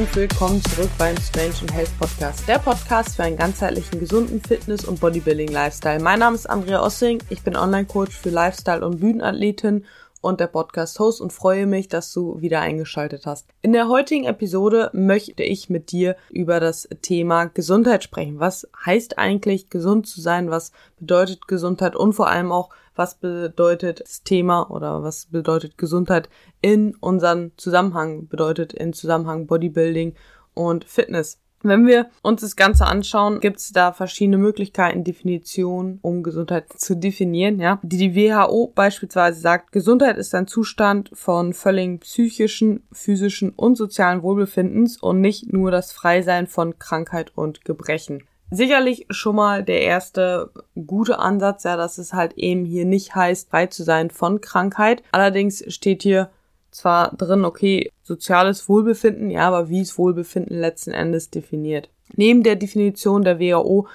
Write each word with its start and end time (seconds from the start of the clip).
und 0.00 0.16
willkommen 0.16 0.62
zurück 0.62 0.88
beim 0.96 1.14
Strange 1.18 1.52
and 1.60 1.74
Health 1.74 1.90
Podcast. 1.98 2.48
Der 2.48 2.58
Podcast 2.58 3.16
für 3.16 3.24
einen 3.24 3.36
ganzheitlichen, 3.36 4.00
gesunden 4.00 4.40
Fitness- 4.40 4.86
und 4.86 4.98
Bodybuilding-Lifestyle. 4.98 6.00
Mein 6.00 6.20
Name 6.20 6.36
ist 6.36 6.48
Andrea 6.48 6.82
Ossing, 6.82 7.22
ich 7.28 7.42
bin 7.42 7.54
Online-Coach 7.54 8.16
für 8.16 8.30
Lifestyle- 8.30 8.82
und 8.82 9.00
Bühnenathletin 9.00 9.84
und 10.22 10.40
der 10.40 10.46
Podcast-Host 10.46 11.20
und 11.20 11.34
freue 11.34 11.66
mich, 11.66 11.88
dass 11.88 12.14
du 12.14 12.40
wieder 12.40 12.62
eingeschaltet 12.62 13.26
hast. 13.26 13.46
In 13.60 13.74
der 13.74 13.88
heutigen 13.88 14.24
Episode 14.24 14.88
möchte 14.94 15.42
ich 15.42 15.68
mit 15.68 15.92
dir 15.92 16.16
über 16.30 16.60
das 16.60 16.88
Thema 17.02 17.44
Gesundheit 17.46 18.02
sprechen. 18.02 18.40
Was 18.40 18.66
heißt 18.86 19.18
eigentlich 19.18 19.68
gesund 19.68 20.06
zu 20.06 20.22
sein? 20.22 20.50
Was 20.50 20.72
bedeutet 20.98 21.46
Gesundheit? 21.46 21.94
Und 21.94 22.14
vor 22.14 22.28
allem 22.30 22.52
auch, 22.52 22.70
was 23.00 23.14
bedeutet 23.14 24.00
das 24.00 24.22
Thema 24.24 24.70
oder 24.70 25.02
was 25.02 25.24
bedeutet 25.24 25.78
Gesundheit 25.78 26.28
in 26.60 26.94
unserem 26.96 27.52
Zusammenhang, 27.56 28.28
bedeutet 28.28 28.74
in 28.74 28.92
Zusammenhang 28.92 29.46
Bodybuilding 29.46 30.12
und 30.52 30.84
Fitness. 30.84 31.40
Wenn 31.62 31.86
wir 31.86 32.10
uns 32.22 32.42
das 32.42 32.56
Ganze 32.56 32.84
anschauen, 32.84 33.40
gibt 33.40 33.56
es 33.56 33.72
da 33.72 33.94
verschiedene 33.94 34.36
Möglichkeiten, 34.36 35.02
Definitionen, 35.02 35.98
um 36.02 36.22
Gesundheit 36.22 36.66
zu 36.76 36.94
definieren. 36.94 37.58
Ja, 37.58 37.80
die 37.82 38.14
WHO 38.14 38.72
beispielsweise 38.74 39.40
sagt, 39.40 39.72
Gesundheit 39.72 40.18
ist 40.18 40.34
ein 40.34 40.46
Zustand 40.46 41.10
von 41.14 41.54
völligem 41.54 42.00
psychischen, 42.00 42.82
physischen 42.92 43.48
und 43.50 43.76
sozialen 43.76 44.22
Wohlbefindens 44.22 44.98
und 44.98 45.22
nicht 45.22 45.54
nur 45.54 45.70
das 45.70 45.92
Freisein 45.92 46.46
von 46.46 46.78
Krankheit 46.78 47.32
und 47.34 47.64
Gebrechen. 47.64 48.24
Sicherlich 48.50 49.06
schon 49.10 49.36
mal 49.36 49.62
der 49.62 49.82
erste 49.82 50.50
gute 50.86 51.18
Ansatz, 51.18 51.64
ja, 51.64 51.76
dass 51.76 51.98
es 51.98 52.12
halt 52.12 52.34
eben 52.34 52.64
hier 52.64 52.84
nicht 52.84 53.14
heißt, 53.14 53.48
frei 53.48 53.66
zu 53.66 53.84
sein 53.84 54.10
von 54.10 54.40
Krankheit. 54.40 55.02
Allerdings 55.12 55.64
steht 55.72 56.02
hier 56.02 56.30
zwar 56.70 57.14
drin, 57.16 57.44
okay, 57.44 57.90
soziales 58.02 58.68
Wohlbefinden, 58.68 59.30
ja, 59.30 59.46
aber 59.46 59.68
wie 59.68 59.80
ist 59.80 59.98
Wohlbefinden 59.98 60.58
letzten 60.58 60.92
Endes 60.92 61.30
definiert? 61.30 61.90
Neben 62.16 62.42
der 62.42 62.56
Definition 62.56 63.22
der 63.22 63.38
WHO 63.38 63.86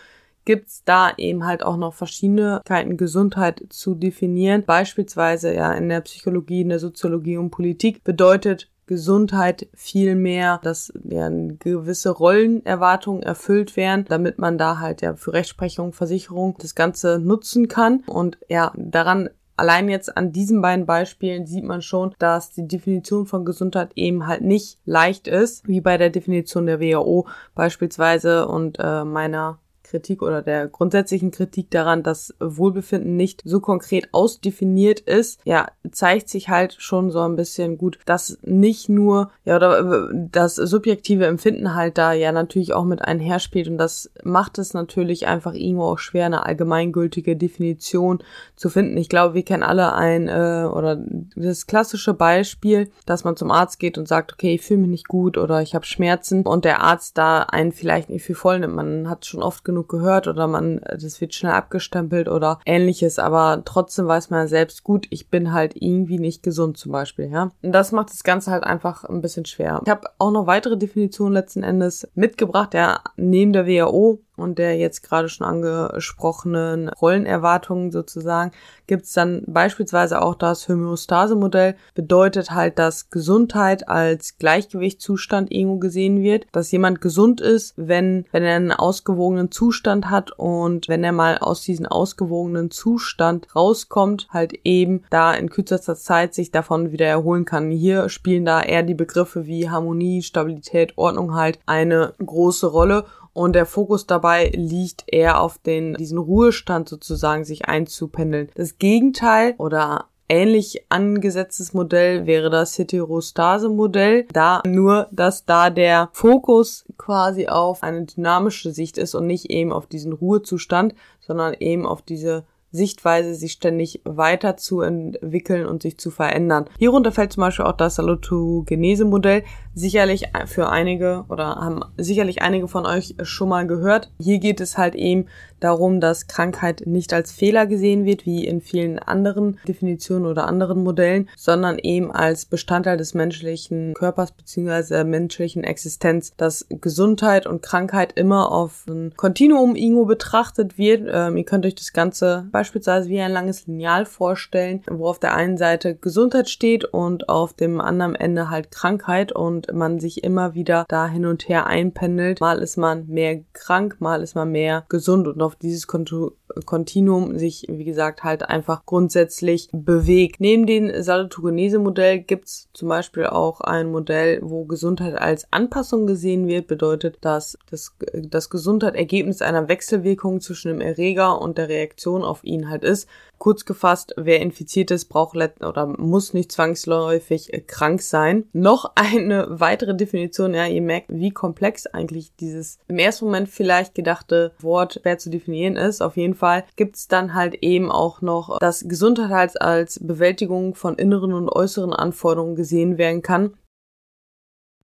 gibt's 0.46 0.84
da 0.86 1.12
eben 1.18 1.46
halt 1.46 1.64
auch 1.64 1.76
noch 1.76 1.94
verschiedene 1.94 2.54
Möglichkeiten, 2.58 2.98
Gesundheit 2.98 3.64
zu 3.70 3.96
definieren. 3.96 4.64
Beispielsweise 4.64 5.54
ja 5.54 5.74
in 5.74 5.90
der 5.90 6.02
Psychologie, 6.02 6.62
in 6.62 6.70
der 6.70 6.80
Soziologie 6.80 7.38
und 7.38 7.50
Politik 7.50 8.04
bedeutet 8.04 8.70
Gesundheit 8.88 9.68
viel 9.74 10.16
mehr, 10.16 10.60
dass 10.64 10.94
ja 11.04 11.30
gewisse 11.30 12.12
Rollenerwartungen 12.12 13.24
erfüllt 13.24 13.76
werden, 13.78 14.06
damit 14.08 14.38
man 14.38 14.58
da 14.58 14.80
halt 14.80 15.02
ja 15.02 15.16
für 15.16 15.34
Rechtsprechung, 15.34 15.94
Versicherung 15.94 16.56
das 16.60 16.76
Ganze 16.76 17.20
nutzen 17.20 17.68
kann. 17.68 18.04
Und 18.08 18.38
ja, 18.48 18.72
daran 18.76 19.30
Allein 19.58 19.88
jetzt 19.88 20.18
an 20.18 20.34
diesen 20.34 20.62
beiden 20.62 20.86
Beispielen 20.86 21.46
sieht 21.46 21.64
man 21.64 21.82
schon, 21.82 22.14
dass 22.20 22.52
die 22.52 22.68
Definition 22.68 23.26
von 23.26 23.46
Gesundheit 23.46 23.92
eben 23.96 24.28
halt 24.28 24.42
nicht 24.42 24.80
leicht 24.84 25.30
ist, 25.30 25.66
wie 25.68 25.80
bei 25.80 25.98
der 25.98 26.10
Definition 26.10 26.66
der 26.66 26.82
WHO 26.82 27.26
beispielsweise 27.54 28.50
und 28.50 28.78
äh, 28.80 29.06
meiner 29.06 29.60
Kritik 29.86 30.22
oder 30.22 30.42
der 30.42 30.68
grundsätzlichen 30.68 31.32
Kritik 31.32 31.72
daran, 31.72 32.04
dass 32.04 32.34
Wohlbefinden 32.40 33.16
nicht 33.16 33.42
so 33.46 33.60
konkret 33.60 34.10
ausdefiniert 34.12 35.00
ist, 35.00 35.40
ja, 35.46 35.68
zeigt 35.92 36.30
sich 36.30 36.50
halt 36.50 36.76
schon 36.80 37.12
so 37.12 37.22
ein 37.22 37.36
bisschen 37.36 37.78
gut, 37.78 38.00
dass 38.06 38.38
nicht 38.42 38.90
nur, 38.90 39.32
ja, 39.46 39.56
oder 39.56 39.80
äh, 39.80 40.28
das 40.32 40.56
subjektive 40.56 41.26
Empfinden 41.26 41.76
halt 41.76 41.98
da 41.98 42.14
ja 42.14 42.32
natürlich 42.32 42.74
auch 42.74 42.86
mit 42.86 43.02
einherspielt 43.02 43.68
und 43.68 43.78
das 43.78 44.12
macht 44.24 44.58
es 44.58 44.74
natürlich 44.74 45.28
einfach 45.28 45.54
irgendwo 45.54 45.84
auch 45.84 46.00
schwer, 46.00 46.26
eine 46.26 46.46
allgemeingültige 46.46 47.36
Definition 47.36 48.20
zu 48.56 48.70
finden. 48.70 48.98
Ich 48.98 49.10
glaube, 49.10 49.34
wir 49.36 49.44
kennen 49.44 49.64
alle 49.64 49.94
ein, 49.94 50.28
äh, 50.28 50.68
oder 50.72 50.98
das 51.36 51.68
klassische 51.68 52.14
Beispiel, 52.14 52.90
dass 53.06 53.24
man 53.24 53.38
zum 53.38 53.52
Arzt 53.52 53.80
geht 53.80 53.98
und 53.98 54.08
sagt, 54.08 54.34
okay, 54.34 54.56
ich 54.56 54.62
fühle 54.62 54.82
mich 54.82 54.90
nicht 54.90 55.08
gut 55.08 55.38
oder 55.38 55.62
ich 55.62 55.76
habe 55.76 55.86
Schmerzen 55.86 56.44
und 56.44 56.66
der 56.66 56.82
Arzt 56.82 57.18
da 57.18 57.44
einen 57.44 57.72
vielleicht 57.72 58.10
nicht 58.10 58.24
für 58.24 58.36
voll 58.36 58.60
nimmt. 58.60 58.76
Man 58.76 59.10
hat 59.10 59.26
schon 59.26 59.44
oft 59.44 59.64
genug 59.64 59.75
gehört 59.84 60.28
oder 60.28 60.48
man, 60.48 60.82
das 61.00 61.20
wird 61.22 61.34
schnell 61.34 61.54
abgestempelt 61.54 62.28
oder 62.28 62.60
ähnliches, 62.66 63.20
aber 63.20 63.62
trotzdem 63.66 64.08
weiß 64.08 64.30
man 64.30 64.48
selbst 64.48 64.84
gut, 64.84 65.08
ich 65.10 65.30
bin 65.30 65.54
halt 65.54 65.74
irgendwie 65.76 66.20
nicht 66.20 66.44
gesund 66.44 66.78
zum 66.78 66.92
Beispiel, 66.92 67.30
ja. 67.32 67.52
Und 67.62 67.72
das 67.72 67.92
macht 67.92 68.10
das 68.10 68.24
Ganze 68.24 68.52
halt 68.52 68.64
einfach 68.64 69.04
ein 69.04 69.22
bisschen 69.22 69.46
schwer. 69.46 69.82
Ich 69.84 69.90
habe 69.90 70.08
auch 70.20 70.32
noch 70.32 70.48
weitere 70.48 70.78
Definitionen 70.78 71.34
letzten 71.34 71.64
Endes 71.64 72.08
mitgebracht, 72.16 72.74
ja, 72.74 73.02
neben 73.18 73.54
der 73.54 73.68
WHO 73.68 74.20
und 74.38 74.60
der 74.60 74.78
jetzt 74.78 75.04
gerade 75.04 75.30
schon 75.30 75.46
angesprochenen 75.46 76.90
Rollenerwartungen 76.90 77.92
sozusagen, 77.92 78.52
gibt 78.88 79.06
es 79.06 79.14
dann 79.14 79.44
beispielsweise 79.48 80.22
auch 80.22 80.36
das 80.36 80.68
Homöostase-Modell. 80.68 81.76
Bedeutet 81.94 82.52
halt, 82.52 82.78
dass 82.80 83.10
Gesundheit 83.10 83.88
als 83.88 84.38
Gleichgewichtszustand 84.38 85.52
irgendwo 85.52 85.80
gesehen 85.80 86.22
wird, 86.22 86.46
dass 86.52 86.72
jemand 86.72 87.02
gesund 87.02 87.42
ist, 87.42 87.74
wenn, 87.78 88.26
wenn 88.32 88.44
er 88.44 88.56
einen 88.56 88.72
ausgewogenen 88.72 89.52
Zustand 89.52 90.10
hat 90.10 90.32
und 90.38 90.88
wenn 90.88 91.04
er 91.04 91.12
mal 91.12 91.38
aus 91.38 91.62
diesem 91.62 91.86
ausgewogenen 91.86 92.72
Zustand 92.72 93.56
rauskommt, 93.56 94.28
halt 94.32 94.54
eben 94.64 95.04
da 95.10 95.34
in 95.34 95.50
kürzester 95.50 95.96
Zeit 95.96 96.34
sich 96.34 96.52
davon 96.52 96.92
wieder 96.92 97.08
erholen 97.08 97.46
kann. 97.46 97.72
Hier 97.72 98.10
spielen 98.10 98.46
da 98.46 98.62
eher 98.62 98.84
die 98.84 98.94
Begriffe 98.94 99.46
wie 99.46 99.70
Harmonie, 99.70 100.22
Stabilität, 100.22 100.94
Ordnung 100.98 101.36
halt 101.36 101.60
eine 101.66 102.14
große 102.24 102.68
Rolle 102.68 103.06
und 103.36 103.54
der 103.54 103.66
Fokus 103.66 104.08
dabei 104.08 104.50
liegt 104.56 105.04
eher 105.08 105.42
auf 105.42 105.58
den, 105.58 105.94
diesen 105.96 106.18
Ruhestand 106.18 106.88
sozusagen 106.88 107.44
sich 107.44 107.66
einzupendeln. 107.66 108.50
Das 108.56 108.78
Gegenteil 108.78 109.56
oder 109.58 110.06
ähnlich 110.30 110.86
angesetztes 110.88 111.74
Modell 111.74 112.26
wäre 112.26 112.50
das 112.50 112.78
Heterostase-Modell. 112.78 114.26
Da 114.32 114.64
nur, 114.66 115.10
dass 115.12 115.46
da 115.46 115.70
der 115.70 116.10
Fokus 116.14 116.86
quasi 116.98 117.48
auf 117.48 117.84
eine 117.84 118.06
dynamische 118.06 118.72
Sicht 118.72 118.98
ist 118.98 119.16
und 119.16 119.28
nicht 119.28 119.50
eben 119.52 119.74
auf 119.74 119.86
diesen 119.86 120.14
Ruhezustand, 120.14 120.96
sondern 121.20 121.56
eben 121.60 121.86
auf 121.86 122.02
diese 122.02 122.46
Sichtweise, 122.76 123.34
sich 123.36 123.54
ständig 123.54 124.02
weiterzuentwickeln 124.04 125.66
und 125.66 125.82
sich 125.82 125.98
zu 125.98 126.12
verändern. 126.12 126.66
Hierunter 126.78 127.12
fällt 127.12 127.34
zum 127.34 127.42
Beispiel 127.42 127.66
auch 127.66 127.78
das 127.78 127.96
Salutogenese-Modell. 127.96 129.44
Sicherlich 129.76 130.30
für 130.46 130.70
einige 130.70 131.26
oder 131.28 131.56
haben 131.56 131.82
sicherlich 131.98 132.42
einige 132.42 132.70
von 132.70 132.86
euch 132.86 133.16
schon 133.24 133.50
mal 133.50 133.68
gehört. 133.68 134.10
Hier 134.20 134.40
geht 134.40 134.62
es 134.62 134.78
halt 134.78 134.96
eben 134.96 135.28
darum, 135.60 136.00
dass 136.00 136.28
Krankheit 136.28 136.84
nicht 136.86 137.14
als 137.14 137.32
Fehler 137.32 137.66
gesehen 137.66 138.06
wird, 138.06 138.26
wie 138.26 138.46
in 138.46 138.62
vielen 138.62 139.00
anderen 139.00 139.60
Definitionen 139.68 140.28
oder 140.28 140.48
anderen 140.48 140.84
Modellen, 140.84 141.30
sondern 141.36 141.78
eben 141.80 142.12
als 142.12 142.46
Bestandteil 142.46 142.98
des 142.98 143.14
menschlichen 143.14 143.94
Körpers 143.96 144.32
bzw. 144.32 145.04
menschlichen 145.04 145.64
Existenz, 145.64 146.36
dass 146.38 146.68
Gesundheit 146.70 147.48
und 147.48 147.62
Krankheit 147.62 148.14
immer 148.14 148.52
auf 148.52 148.86
ein 148.88 149.14
Kontinuum 149.16 149.76
irgendwo 149.76 150.06
betrachtet 150.06 150.78
wird. 150.78 151.08
Ähm, 151.12 151.38
ihr 151.38 151.46
könnt 151.46 151.66
euch 151.66 151.76
das 151.76 151.94
Ganze 151.94 152.48
beispielsweise 152.52 153.10
wie 153.10 153.20
ein 153.20 153.32
langes 153.32 153.68
Lineal 153.68 154.06
vorstellen, 154.06 154.84
wo 154.90 155.08
auf 155.08 155.20
der 155.20 155.36
einen 155.36 155.58
Seite 155.58 155.96
Gesundheit 155.96 156.50
steht 156.50 156.86
und 156.86 157.30
auf 157.30 157.54
dem 157.54 157.82
anderen 157.82 158.16
Ende 158.16 158.50
halt 158.50 158.72
Krankheit 158.72 159.32
und 159.32 159.65
man 159.74 160.00
sich 160.00 160.24
immer 160.24 160.54
wieder 160.54 160.86
da 160.88 161.08
hin 161.08 161.26
und 161.26 161.48
her 161.48 161.68
einpendelt. 161.68 162.40
Mal 162.42 162.60
ist 162.60 162.78
man 162.78 163.08
mehr 163.08 163.42
krank, 163.54 163.98
mal 164.00 164.22
ist 164.22 164.36
man 164.36 164.52
mehr 164.52 164.86
gesund 164.90 165.28
und 165.28 165.42
auf 165.42 165.56
dieses 165.56 165.88
Kontinuum 165.88 167.38
sich, 167.38 167.66
wie 167.70 167.84
gesagt, 167.84 168.24
halt 168.24 168.48
einfach 168.48 168.86
grundsätzlich 168.86 169.70
bewegt. 169.72 170.40
Neben 170.40 170.66
dem 170.66 170.92
Salutogenese-Modell 171.04 172.20
gibt's 172.20 172.70
zum 172.74 172.90
Beispiel 172.90 173.26
auch 173.26 173.62
ein 173.62 173.92
Modell, 173.92 174.40
wo 174.42 174.66
Gesundheit 174.66 175.16
als 175.16 175.52
Anpassung 175.52 176.08
gesehen 176.08 176.48
wird, 176.48 176.68
bedeutet, 176.68 177.18
dass 177.22 177.58
das, 177.70 177.96
das 178.14 178.50
Gesundheit 178.50 178.96
Ergebnis 178.96 179.42
einer 179.42 179.68
Wechselwirkung 179.68 180.42
zwischen 180.42 180.70
dem 180.70 180.82
Erreger 180.82 181.42
und 181.42 181.58
der 181.58 181.70
Reaktion 181.70 182.24
auf 182.24 182.44
ihn 182.44 182.70
halt 182.70 182.84
ist. 182.84 183.08
Kurz 183.38 183.66
gefasst, 183.66 184.14
wer 184.18 184.40
infiziert 184.42 184.92
ist, 184.92 185.06
braucht 185.06 185.36
oder 185.36 185.86
muss 185.86 186.34
nicht 186.34 186.52
zwangsläufig 186.52 187.52
krank 187.68 188.02
sein. 188.02 188.46
Noch 188.54 188.92
eine 188.96 189.48
weitere 189.50 189.96
Definition, 189.96 190.54
ja, 190.54 190.66
ihr 190.66 190.82
merkt, 190.82 191.10
wie 191.10 191.32
komplex 191.32 191.88
eigentlich 191.88 192.36
dieses 192.36 192.80
im 192.88 193.00
ersten 193.00 193.26
Moment 193.26 193.50
vielleicht 193.50 193.96
gedachte 193.96 194.54
Wort 194.60 195.00
schwer 195.02 195.18
zu 195.18 195.30
definieren 195.30 195.76
ist. 195.76 196.02
Auf 196.02 196.18
jeden 196.18 196.36
Fall 196.36 196.64
gibt's 196.76 197.08
dann 197.08 197.34
halt 197.34 197.56
eben 197.62 197.92
auch 197.92 198.22
noch, 198.22 198.60
dass 198.60 198.88
Gesundheit 198.88 199.62
als 199.62 200.00
Bewältigung 200.02 200.76
von 200.76 200.96
inneren 200.96 201.34
und 201.34 201.50
äußeren 201.50 201.94
Anforderungen 201.94 202.56
gesehen 202.56 202.98
werden 202.98 203.22
kann. 203.22 203.56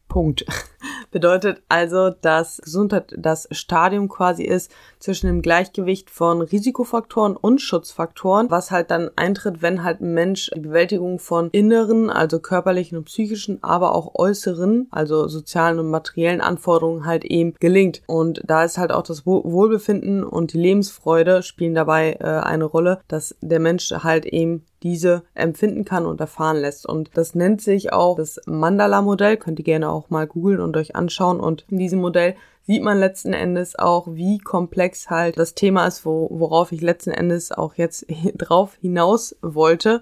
Punkt. 0.08 0.46
Bedeutet 1.12 1.62
also, 1.70 2.10
dass 2.10 2.58
Gesundheit 2.64 3.14
das 3.18 3.48
Stadium 3.52 4.10
quasi 4.10 4.44
ist 4.44 4.72
zwischen 5.00 5.28
dem 5.28 5.42
Gleichgewicht 5.42 6.10
von 6.10 6.42
Risikofaktoren 6.42 7.36
und 7.36 7.62
Schutzfaktoren, 7.62 8.50
was 8.50 8.72
halt 8.72 8.92
dann 8.92 9.10
eintritt, 9.16 9.62
wenn 9.62 9.84
halt 9.84 10.02
ein 10.02 10.14
Mensch 10.14 10.50
die 10.56 10.62
Bewältigung 10.62 11.20
von 11.20 11.50
inneren, 11.52 12.10
also 12.10 12.40
körperlichen 12.40 12.98
und 12.98 13.06
psychischen, 13.06 13.64
aber 13.64 13.96
auch 13.96 14.16
äußeren, 14.16 14.88
also 14.92 15.28
sozialen 15.28 15.80
und 15.80 15.90
materiellen 15.90 16.42
Anforderungen 16.42 17.06
halt 17.06 17.26
eben 17.26 17.54
gelingt. 17.60 18.02
Und 18.08 18.42
da 18.46 18.64
ist 18.64 18.78
halt 18.78 18.92
auch 18.92 19.04
das 19.04 19.26
Wohlbefinden 19.26 20.24
und 20.24 20.54
die 20.54 20.60
Lebensfreude 20.60 21.44
spielen 21.44 21.76
dabei 21.76 22.18
äh, 22.20 22.24
eine 22.24 22.66
Rolle, 22.66 23.00
dass 23.08 23.36
der 23.42 23.60
Mensch 23.60 23.92
halt 23.92 24.26
eben 24.26 24.66
diese 24.84 25.24
empfinden 25.34 25.86
kann 25.86 26.06
und 26.06 26.20
erfahren 26.20 26.58
lässt. 26.58 26.86
Und 26.86 27.12
das 27.16 27.36
nennt 27.36 27.62
sich 27.62 27.94
auch 27.94 28.16
das 28.16 28.40
Mandala-Modell. 28.46 29.38
Könnt 29.38 29.60
ihr 29.60 29.66
gerne 29.66 29.90
auch 29.90 30.10
mal 30.10 30.28
googeln 30.28 30.62
und 30.62 30.78
euch 30.78 30.96
anschauen. 30.96 31.40
Und 31.40 31.66
in 31.70 31.78
diesem 31.78 32.00
Modell 32.00 32.36
sieht 32.66 32.84
man 32.84 33.00
letzten 33.00 33.34
Endes 33.34 33.78
auch, 33.78 34.08
wie 34.12 34.38
komplex 34.38 35.10
halt 35.10 35.40
das 35.40 35.56
Thema 35.56 35.88
ist, 35.88 36.06
wo, 36.06 36.28
worauf 36.32 36.72
ich 36.72 36.82
letzten 36.82 37.12
Endes 37.12 37.52
auch 37.52 37.76
jetzt 37.76 38.06
drauf 38.36 38.76
hinaus 38.82 39.36
wollte. 39.42 40.02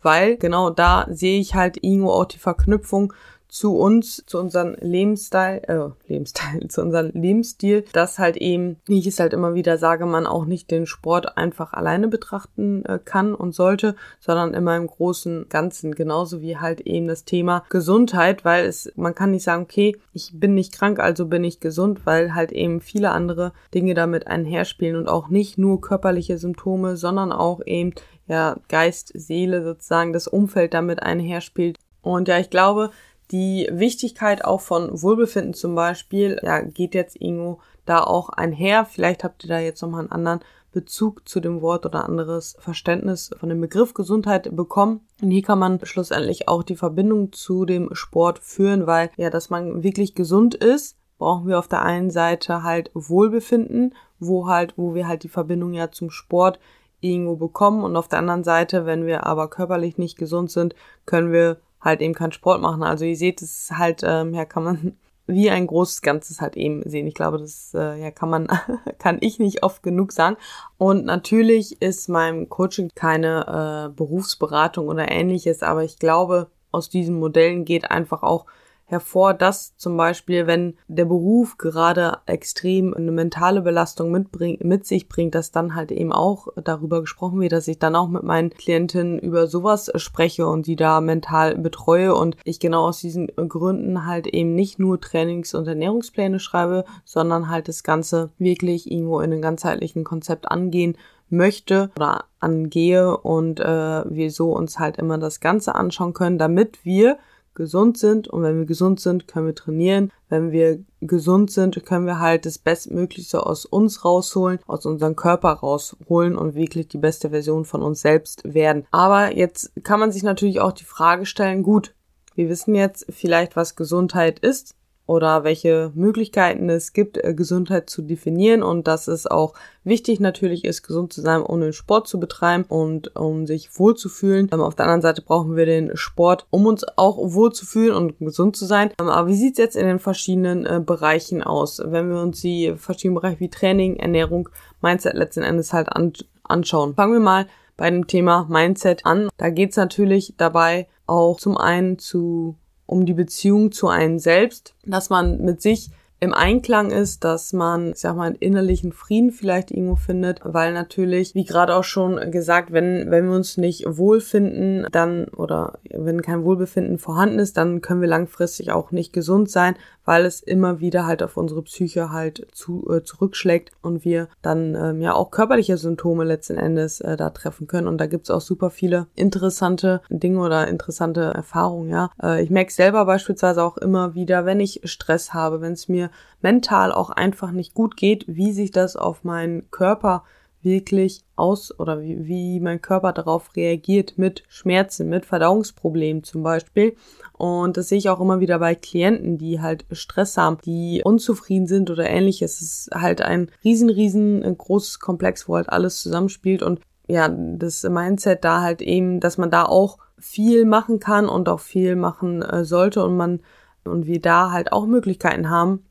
Weil 0.00 0.36
genau 0.36 0.70
da 0.70 1.06
sehe 1.10 1.40
ich 1.40 1.54
halt 1.54 1.82
irgendwo 1.82 2.10
auch 2.10 2.26
die 2.26 2.38
Verknüpfung 2.38 3.12
zu 3.54 3.76
uns, 3.76 4.24
zu 4.26 4.40
unserem 4.40 4.74
Lebensstil, 4.80 5.62
äh, 5.68 5.88
Lebensstil, 6.08 6.66
zu 6.68 6.82
unserem 6.82 7.12
Lebensstil, 7.12 7.84
dass 7.92 8.18
halt 8.18 8.36
eben, 8.36 8.80
wie 8.86 8.98
ich 8.98 9.06
es 9.06 9.20
halt 9.20 9.32
immer 9.32 9.54
wieder 9.54 9.78
sage, 9.78 10.06
man 10.06 10.26
auch 10.26 10.44
nicht 10.44 10.72
den 10.72 10.86
Sport 10.86 11.38
einfach 11.38 11.72
alleine 11.72 12.08
betrachten 12.08 12.84
äh, 12.84 12.98
kann 12.98 13.32
und 13.32 13.54
sollte, 13.54 13.94
sondern 14.18 14.54
immer 14.54 14.76
im 14.76 14.88
großen 14.88 15.48
Ganzen, 15.50 15.94
genauso 15.94 16.40
wie 16.40 16.56
halt 16.56 16.80
eben 16.80 17.06
das 17.06 17.26
Thema 17.26 17.62
Gesundheit, 17.70 18.44
weil 18.44 18.66
es, 18.66 18.92
man 18.96 19.14
kann 19.14 19.30
nicht 19.30 19.44
sagen, 19.44 19.62
okay, 19.62 19.96
ich 20.12 20.32
bin 20.34 20.54
nicht 20.54 20.72
krank, 20.72 20.98
also 20.98 21.26
bin 21.26 21.44
ich 21.44 21.60
gesund, 21.60 22.00
weil 22.06 22.34
halt 22.34 22.50
eben 22.50 22.80
viele 22.80 23.12
andere 23.12 23.52
Dinge 23.72 23.94
damit 23.94 24.26
einherspielen 24.26 24.96
und 24.96 25.06
auch 25.06 25.28
nicht 25.28 25.58
nur 25.58 25.80
körperliche 25.80 26.38
Symptome, 26.38 26.96
sondern 26.96 27.30
auch 27.30 27.60
eben 27.64 27.92
ja, 28.26 28.56
Geist, 28.68 29.12
Seele 29.14 29.62
sozusagen, 29.62 30.12
das 30.12 30.26
Umfeld 30.26 30.74
damit 30.74 31.04
einherspielt. 31.04 31.78
Und 32.02 32.28
ja, 32.28 32.38
ich 32.38 32.50
glaube, 32.50 32.90
die 33.30 33.68
Wichtigkeit 33.72 34.44
auch 34.44 34.60
von 34.60 35.02
Wohlbefinden 35.02 35.54
zum 35.54 35.74
Beispiel, 35.74 36.38
ja, 36.42 36.60
geht 36.60 36.94
jetzt 36.94 37.20
irgendwo 37.20 37.60
da 37.86 38.02
auch 38.02 38.28
einher. 38.28 38.84
Vielleicht 38.84 39.24
habt 39.24 39.44
ihr 39.44 39.48
da 39.48 39.58
jetzt 39.58 39.82
nochmal 39.82 40.00
einen 40.00 40.12
anderen 40.12 40.40
Bezug 40.72 41.28
zu 41.28 41.40
dem 41.40 41.62
Wort 41.62 41.86
oder 41.86 42.04
anderes 42.04 42.56
Verständnis 42.58 43.30
von 43.38 43.48
dem 43.48 43.60
Begriff 43.60 43.94
Gesundheit 43.94 44.54
bekommen. 44.54 45.00
Und 45.22 45.30
hier 45.30 45.42
kann 45.42 45.58
man 45.58 45.78
schlussendlich 45.84 46.48
auch 46.48 46.62
die 46.62 46.76
Verbindung 46.76 47.32
zu 47.32 47.64
dem 47.64 47.94
Sport 47.94 48.40
führen, 48.40 48.86
weil 48.86 49.10
ja, 49.16 49.30
dass 49.30 49.50
man 49.50 49.82
wirklich 49.82 50.14
gesund 50.14 50.54
ist, 50.54 50.96
brauchen 51.18 51.46
wir 51.46 51.60
auf 51.60 51.68
der 51.68 51.82
einen 51.82 52.10
Seite 52.10 52.64
halt 52.64 52.90
Wohlbefinden, 52.92 53.94
wo 54.18 54.48
halt, 54.48 54.76
wo 54.76 54.94
wir 54.94 55.06
halt 55.06 55.22
die 55.22 55.28
Verbindung 55.28 55.72
ja 55.72 55.92
zum 55.92 56.10
Sport 56.10 56.58
irgendwo 57.00 57.36
bekommen 57.36 57.84
und 57.84 57.96
auf 57.96 58.08
der 58.08 58.18
anderen 58.18 58.44
Seite, 58.44 58.86
wenn 58.86 59.06
wir 59.06 59.26
aber 59.26 59.48
körperlich 59.48 59.98
nicht 59.98 60.18
gesund 60.18 60.50
sind, 60.50 60.74
können 61.06 61.32
wir 61.32 61.58
halt 61.84 62.00
eben 62.00 62.14
keinen 62.14 62.32
Sport 62.32 62.60
machen. 62.60 62.82
Also 62.82 63.04
ihr 63.04 63.16
seht, 63.16 63.42
es 63.42 63.70
halt, 63.72 64.02
ähm, 64.04 64.34
ja, 64.34 64.44
kann 64.44 64.64
man 64.64 64.96
wie 65.26 65.50
ein 65.50 65.66
großes 65.66 66.02
Ganzes 66.02 66.40
halt 66.40 66.56
eben 66.56 66.82
sehen. 66.88 67.06
Ich 67.06 67.14
glaube, 67.14 67.38
das 67.38 67.72
äh, 67.74 68.00
ja 68.00 68.10
kann 68.10 68.30
man, 68.30 68.48
kann 68.98 69.18
ich 69.20 69.38
nicht 69.38 69.62
oft 69.62 69.82
genug 69.82 70.12
sagen. 70.12 70.36
Und 70.78 71.04
natürlich 71.04 71.80
ist 71.80 72.08
mein 72.08 72.48
Coaching 72.48 72.90
keine 72.94 73.90
äh, 73.90 73.94
Berufsberatung 73.94 74.88
oder 74.88 75.10
ähnliches, 75.10 75.62
aber 75.62 75.84
ich 75.84 75.98
glaube, 75.98 76.48
aus 76.72 76.90
diesen 76.90 77.14
Modellen 77.14 77.64
geht 77.64 77.90
einfach 77.90 78.22
auch 78.22 78.46
hervor, 78.86 79.34
dass 79.34 79.76
zum 79.76 79.96
Beispiel, 79.96 80.46
wenn 80.46 80.76
der 80.88 81.06
Beruf 81.06 81.56
gerade 81.58 82.18
extrem 82.26 82.94
eine 82.94 83.12
mentale 83.12 83.62
Belastung 83.62 84.10
mitbring, 84.10 84.58
mit 84.62 84.86
sich 84.86 85.08
bringt, 85.08 85.34
dass 85.34 85.50
dann 85.50 85.74
halt 85.74 85.90
eben 85.90 86.12
auch 86.12 86.48
darüber 86.62 87.00
gesprochen 87.00 87.40
wird, 87.40 87.52
dass 87.52 87.68
ich 87.68 87.78
dann 87.78 87.96
auch 87.96 88.08
mit 88.08 88.22
meinen 88.22 88.50
Klientinnen 88.50 89.18
über 89.18 89.46
sowas 89.46 89.90
spreche 89.96 90.46
und 90.46 90.66
die 90.66 90.76
da 90.76 91.00
mental 91.00 91.56
betreue 91.56 92.14
und 92.14 92.36
ich 92.44 92.60
genau 92.60 92.86
aus 92.88 93.00
diesen 93.00 93.28
Gründen 93.28 94.06
halt 94.06 94.26
eben 94.26 94.54
nicht 94.54 94.78
nur 94.78 95.00
Trainings- 95.00 95.54
und 95.54 95.66
Ernährungspläne 95.66 96.38
schreibe, 96.38 96.84
sondern 97.04 97.48
halt 97.48 97.68
das 97.68 97.82
Ganze 97.82 98.30
wirklich 98.38 98.90
irgendwo 98.90 99.20
in 99.20 99.32
einem 99.32 99.42
ganzheitlichen 99.42 100.04
Konzept 100.04 100.50
angehen 100.50 100.96
möchte 101.30 101.90
oder 101.96 102.24
angehe 102.40 103.16
und 103.16 103.60
äh, 103.60 103.64
wir 104.08 104.30
so 104.30 104.52
uns 104.52 104.78
halt 104.78 104.98
immer 104.98 105.18
das 105.18 105.40
Ganze 105.40 105.74
anschauen 105.74 106.12
können, 106.12 106.38
damit 106.38 106.84
wir 106.84 107.18
gesund 107.54 107.98
sind 107.98 108.28
und 108.28 108.42
wenn 108.42 108.58
wir 108.58 108.66
gesund 108.66 109.00
sind, 109.00 109.28
können 109.28 109.46
wir 109.46 109.54
trainieren. 109.54 110.12
Wenn 110.28 110.52
wir 110.52 110.82
gesund 111.00 111.50
sind, 111.50 111.84
können 111.84 112.06
wir 112.06 112.18
halt 112.18 112.46
das 112.46 112.58
Bestmöglichste 112.58 113.44
aus 113.44 113.64
uns 113.64 114.04
rausholen, 114.04 114.58
aus 114.66 114.86
unserem 114.86 115.16
Körper 115.16 115.52
rausholen 115.52 116.36
und 116.36 116.54
wirklich 116.54 116.88
die 116.88 116.98
beste 116.98 117.30
Version 117.30 117.64
von 117.64 117.82
uns 117.82 118.00
selbst 118.00 118.42
werden. 118.44 118.86
Aber 118.90 119.36
jetzt 119.36 119.72
kann 119.82 120.00
man 120.00 120.12
sich 120.12 120.22
natürlich 120.22 120.60
auch 120.60 120.72
die 120.72 120.84
Frage 120.84 121.26
stellen, 121.26 121.62
gut, 121.62 121.94
wir 122.34 122.48
wissen 122.48 122.74
jetzt 122.74 123.06
vielleicht, 123.10 123.54
was 123.54 123.76
Gesundheit 123.76 124.40
ist 124.40 124.74
oder 125.06 125.44
welche 125.44 125.92
Möglichkeiten 125.94 126.70
es 126.70 126.92
gibt, 126.92 127.22
äh, 127.22 127.34
Gesundheit 127.34 127.90
zu 127.90 128.02
definieren 128.02 128.62
und 128.62 128.88
dass 128.88 129.06
es 129.06 129.26
auch 129.26 129.54
wichtig 129.84 130.18
natürlich 130.18 130.64
ist, 130.64 130.82
gesund 130.82 131.12
zu 131.12 131.20
sein, 131.20 131.42
ohne 131.42 131.72
Sport 131.72 132.08
zu 132.08 132.18
betreiben 132.18 132.64
und 132.68 133.14
um 133.16 133.46
sich 133.46 133.78
wohlzufühlen. 133.78 134.48
Ähm, 134.52 134.60
auf 134.60 134.74
der 134.74 134.86
anderen 134.86 135.02
Seite 135.02 135.22
brauchen 135.22 135.56
wir 135.56 135.66
den 135.66 135.96
Sport, 135.96 136.46
um 136.50 136.66
uns 136.66 136.84
auch 136.96 137.18
wohlzufühlen 137.18 137.94
und 137.94 138.18
gesund 138.18 138.56
zu 138.56 138.64
sein. 138.64 138.90
Ähm, 138.98 139.08
aber 139.08 139.28
wie 139.28 139.36
sieht's 139.36 139.58
jetzt 139.58 139.76
in 139.76 139.86
den 139.86 139.98
verschiedenen 139.98 140.64
äh, 140.64 140.80
Bereichen 140.84 141.42
aus, 141.42 141.82
wenn 141.84 142.08
wir 142.08 142.20
uns 142.20 142.40
die 142.40 142.74
verschiedenen 142.76 143.16
Bereiche 143.16 143.40
wie 143.40 143.50
Training, 143.50 143.96
Ernährung, 143.96 144.48
Mindset 144.80 145.14
letzten 145.14 145.42
Endes 145.42 145.72
halt 145.72 145.90
an 145.90 146.12
anschauen? 146.44 146.94
Fangen 146.94 147.14
wir 147.14 147.20
mal 147.20 147.46
bei 147.76 147.90
dem 147.90 148.06
Thema 148.06 148.46
Mindset 148.48 149.04
an. 149.04 149.28
Da 149.36 149.50
geht's 149.50 149.76
natürlich 149.76 150.34
dabei 150.36 150.86
auch 151.06 151.38
zum 151.38 151.56
einen 151.56 151.98
zu 151.98 152.56
um 152.86 153.06
die 153.06 153.14
Beziehung 153.14 153.72
zu 153.72 153.88
einem 153.88 154.18
selbst, 154.18 154.74
dass 154.84 155.10
man 155.10 155.40
mit 155.40 155.62
sich 155.62 155.90
im 156.24 156.32
Einklang 156.32 156.90
ist, 156.90 157.22
dass 157.22 157.52
man, 157.52 157.90
ich 157.92 157.98
sag 157.98 158.16
mal, 158.16 158.24
einen 158.24 158.36
innerlichen 158.36 158.92
Frieden 158.92 159.30
vielleicht 159.30 159.70
irgendwo 159.70 159.96
findet, 159.96 160.40
weil 160.42 160.72
natürlich, 160.72 161.34
wie 161.34 161.44
gerade 161.44 161.76
auch 161.76 161.84
schon 161.84 162.30
gesagt, 162.30 162.72
wenn, 162.72 163.10
wenn 163.10 163.26
wir 163.26 163.36
uns 163.36 163.58
nicht 163.58 163.84
wohlfinden, 163.86 164.86
dann, 164.90 165.26
oder 165.28 165.78
wenn 165.90 166.22
kein 166.22 166.42
Wohlbefinden 166.42 166.98
vorhanden 166.98 167.38
ist, 167.38 167.58
dann 167.58 167.82
können 167.82 168.00
wir 168.00 168.08
langfristig 168.08 168.72
auch 168.72 168.90
nicht 168.90 169.12
gesund 169.12 169.50
sein, 169.50 169.76
weil 170.06 170.24
es 170.24 170.40
immer 170.40 170.80
wieder 170.80 171.06
halt 171.06 171.22
auf 171.22 171.36
unsere 171.36 171.62
Psyche 171.62 172.10
halt 172.10 172.46
zu, 172.52 172.88
äh, 172.90 173.02
zurückschlägt 173.02 173.72
und 173.82 174.04
wir 174.04 174.28
dann 174.42 174.74
ähm, 174.74 175.00
ja 175.00 175.14
auch 175.14 175.30
körperliche 175.30 175.76
Symptome 175.76 176.24
letzten 176.24 176.56
Endes 176.56 177.00
äh, 177.00 177.16
da 177.16 177.30
treffen 177.30 177.66
können. 177.66 177.88
Und 177.88 177.98
da 177.98 178.06
gibt's 178.06 178.30
auch 178.30 178.40
super 178.40 178.70
viele 178.70 179.06
interessante 179.14 180.00
Dinge 180.08 180.40
oder 180.40 180.68
interessante 180.68 181.20
Erfahrungen, 181.20 181.90
ja. 181.90 182.10
Äh, 182.22 182.42
ich 182.42 182.50
merke 182.50 182.72
selber 182.72 183.04
beispielsweise 183.04 183.62
auch 183.62 183.76
immer 183.76 184.14
wieder, 184.14 184.46
wenn 184.46 184.60
ich 184.60 184.80
Stress 184.84 185.34
habe, 185.34 185.60
wenn 185.60 185.72
es 185.72 185.88
mir 185.88 186.10
mental 186.40 186.92
auch 186.92 187.10
einfach 187.10 187.50
nicht 187.50 187.74
gut 187.74 187.96
geht, 187.96 188.24
wie 188.28 188.52
sich 188.52 188.70
das 188.70 188.96
auf 188.96 189.24
meinen 189.24 189.70
Körper 189.70 190.24
wirklich 190.64 191.24
aus 191.36 191.78
oder 191.78 192.00
wie, 192.00 192.26
wie 192.26 192.60
mein 192.60 192.80
Körper 192.80 193.12
darauf 193.12 193.54
reagiert 193.54 194.14
mit 194.16 194.44
Schmerzen, 194.48 195.08
mit 195.08 195.26
Verdauungsproblemen 195.26 196.24
zum 196.24 196.42
Beispiel. 196.42 196.96
Und 197.32 197.76
das 197.76 197.88
sehe 197.88 197.98
ich 197.98 198.08
auch 198.08 198.20
immer 198.20 198.40
wieder 198.40 198.58
bei 198.58 198.74
Klienten, 198.74 199.38
die 199.38 199.60
halt 199.60 199.84
Stress 199.92 200.36
haben, 200.36 200.58
die 200.64 201.02
unzufrieden 201.04 201.66
sind 201.66 201.90
oder 201.90 202.08
ähnliches. 202.08 202.60
Es 202.60 202.62
ist 202.62 202.90
halt 202.94 203.20
ein 203.20 203.50
riesen, 203.62 203.90
riesen 203.90 204.42
großes 204.56 205.00
Komplex, 205.00 205.48
wo 205.48 205.56
halt 205.56 205.68
alles 205.68 206.00
zusammenspielt 206.00 206.62
und 206.62 206.80
ja, 207.06 207.28
das 207.28 207.82
Mindset 207.82 208.44
da 208.44 208.62
halt 208.62 208.80
eben, 208.80 209.20
dass 209.20 209.36
man 209.36 209.50
da 209.50 209.64
auch 209.64 209.98
viel 210.18 210.64
machen 210.64 211.00
kann 211.00 211.28
und 211.28 211.50
auch 211.50 211.60
viel 211.60 211.96
machen 211.96 212.40
äh, 212.40 212.64
sollte 212.64 213.04
und 213.04 213.16
man 213.16 213.40
und 213.84 214.06
wir 214.06 214.22
da 214.22 214.50
halt 214.50 214.72
auch 214.72 214.86
Möglichkeiten 214.86 215.50
haben, 215.50 215.84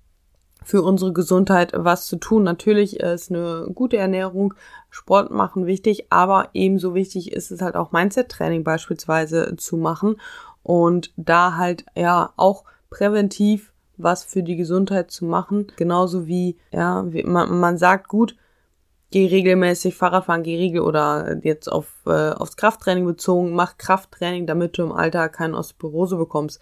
für 0.63 0.81
unsere 0.81 1.13
Gesundheit 1.13 1.71
was 1.75 2.05
zu 2.05 2.17
tun. 2.17 2.43
Natürlich 2.43 2.99
ist 2.99 3.31
eine 3.31 3.69
gute 3.73 3.97
Ernährung, 3.97 4.53
Sport 4.89 5.31
machen 5.31 5.65
wichtig, 5.65 6.07
aber 6.11 6.49
ebenso 6.53 6.93
wichtig 6.93 7.31
ist 7.31 7.51
es 7.51 7.61
halt 7.61 7.75
auch 7.75 7.91
Mindset-Training 7.91 8.63
beispielsweise 8.63 9.55
zu 9.57 9.77
machen 9.77 10.17
und 10.61 11.11
da 11.17 11.57
halt 11.57 11.85
ja 11.95 12.31
auch 12.37 12.63
präventiv 12.89 13.73
was 13.97 14.23
für 14.23 14.43
die 14.43 14.55
Gesundheit 14.55 15.11
zu 15.11 15.25
machen. 15.25 15.67
Genauso 15.75 16.27
wie, 16.27 16.57
ja, 16.71 17.11
wie 17.11 17.23
man, 17.23 17.59
man 17.59 17.77
sagt, 17.77 18.07
gut, 18.07 18.35
geh 19.11 19.27
regelmäßig 19.27 19.95
Fahrradfahren, 19.95 20.43
geh 20.43 20.57
regel 20.57 20.81
oder 20.81 21.37
jetzt 21.43 21.71
auf, 21.71 21.93
äh, 22.05 22.31
aufs 22.31 22.57
Krafttraining 22.57 23.05
bezogen, 23.05 23.53
mach 23.53 23.77
Krafttraining, 23.77 24.47
damit 24.47 24.77
du 24.77 24.83
im 24.83 24.91
Alter 24.91 25.29
keine 25.29 25.57
Osteoporose 25.57 26.17
bekommst. 26.17 26.59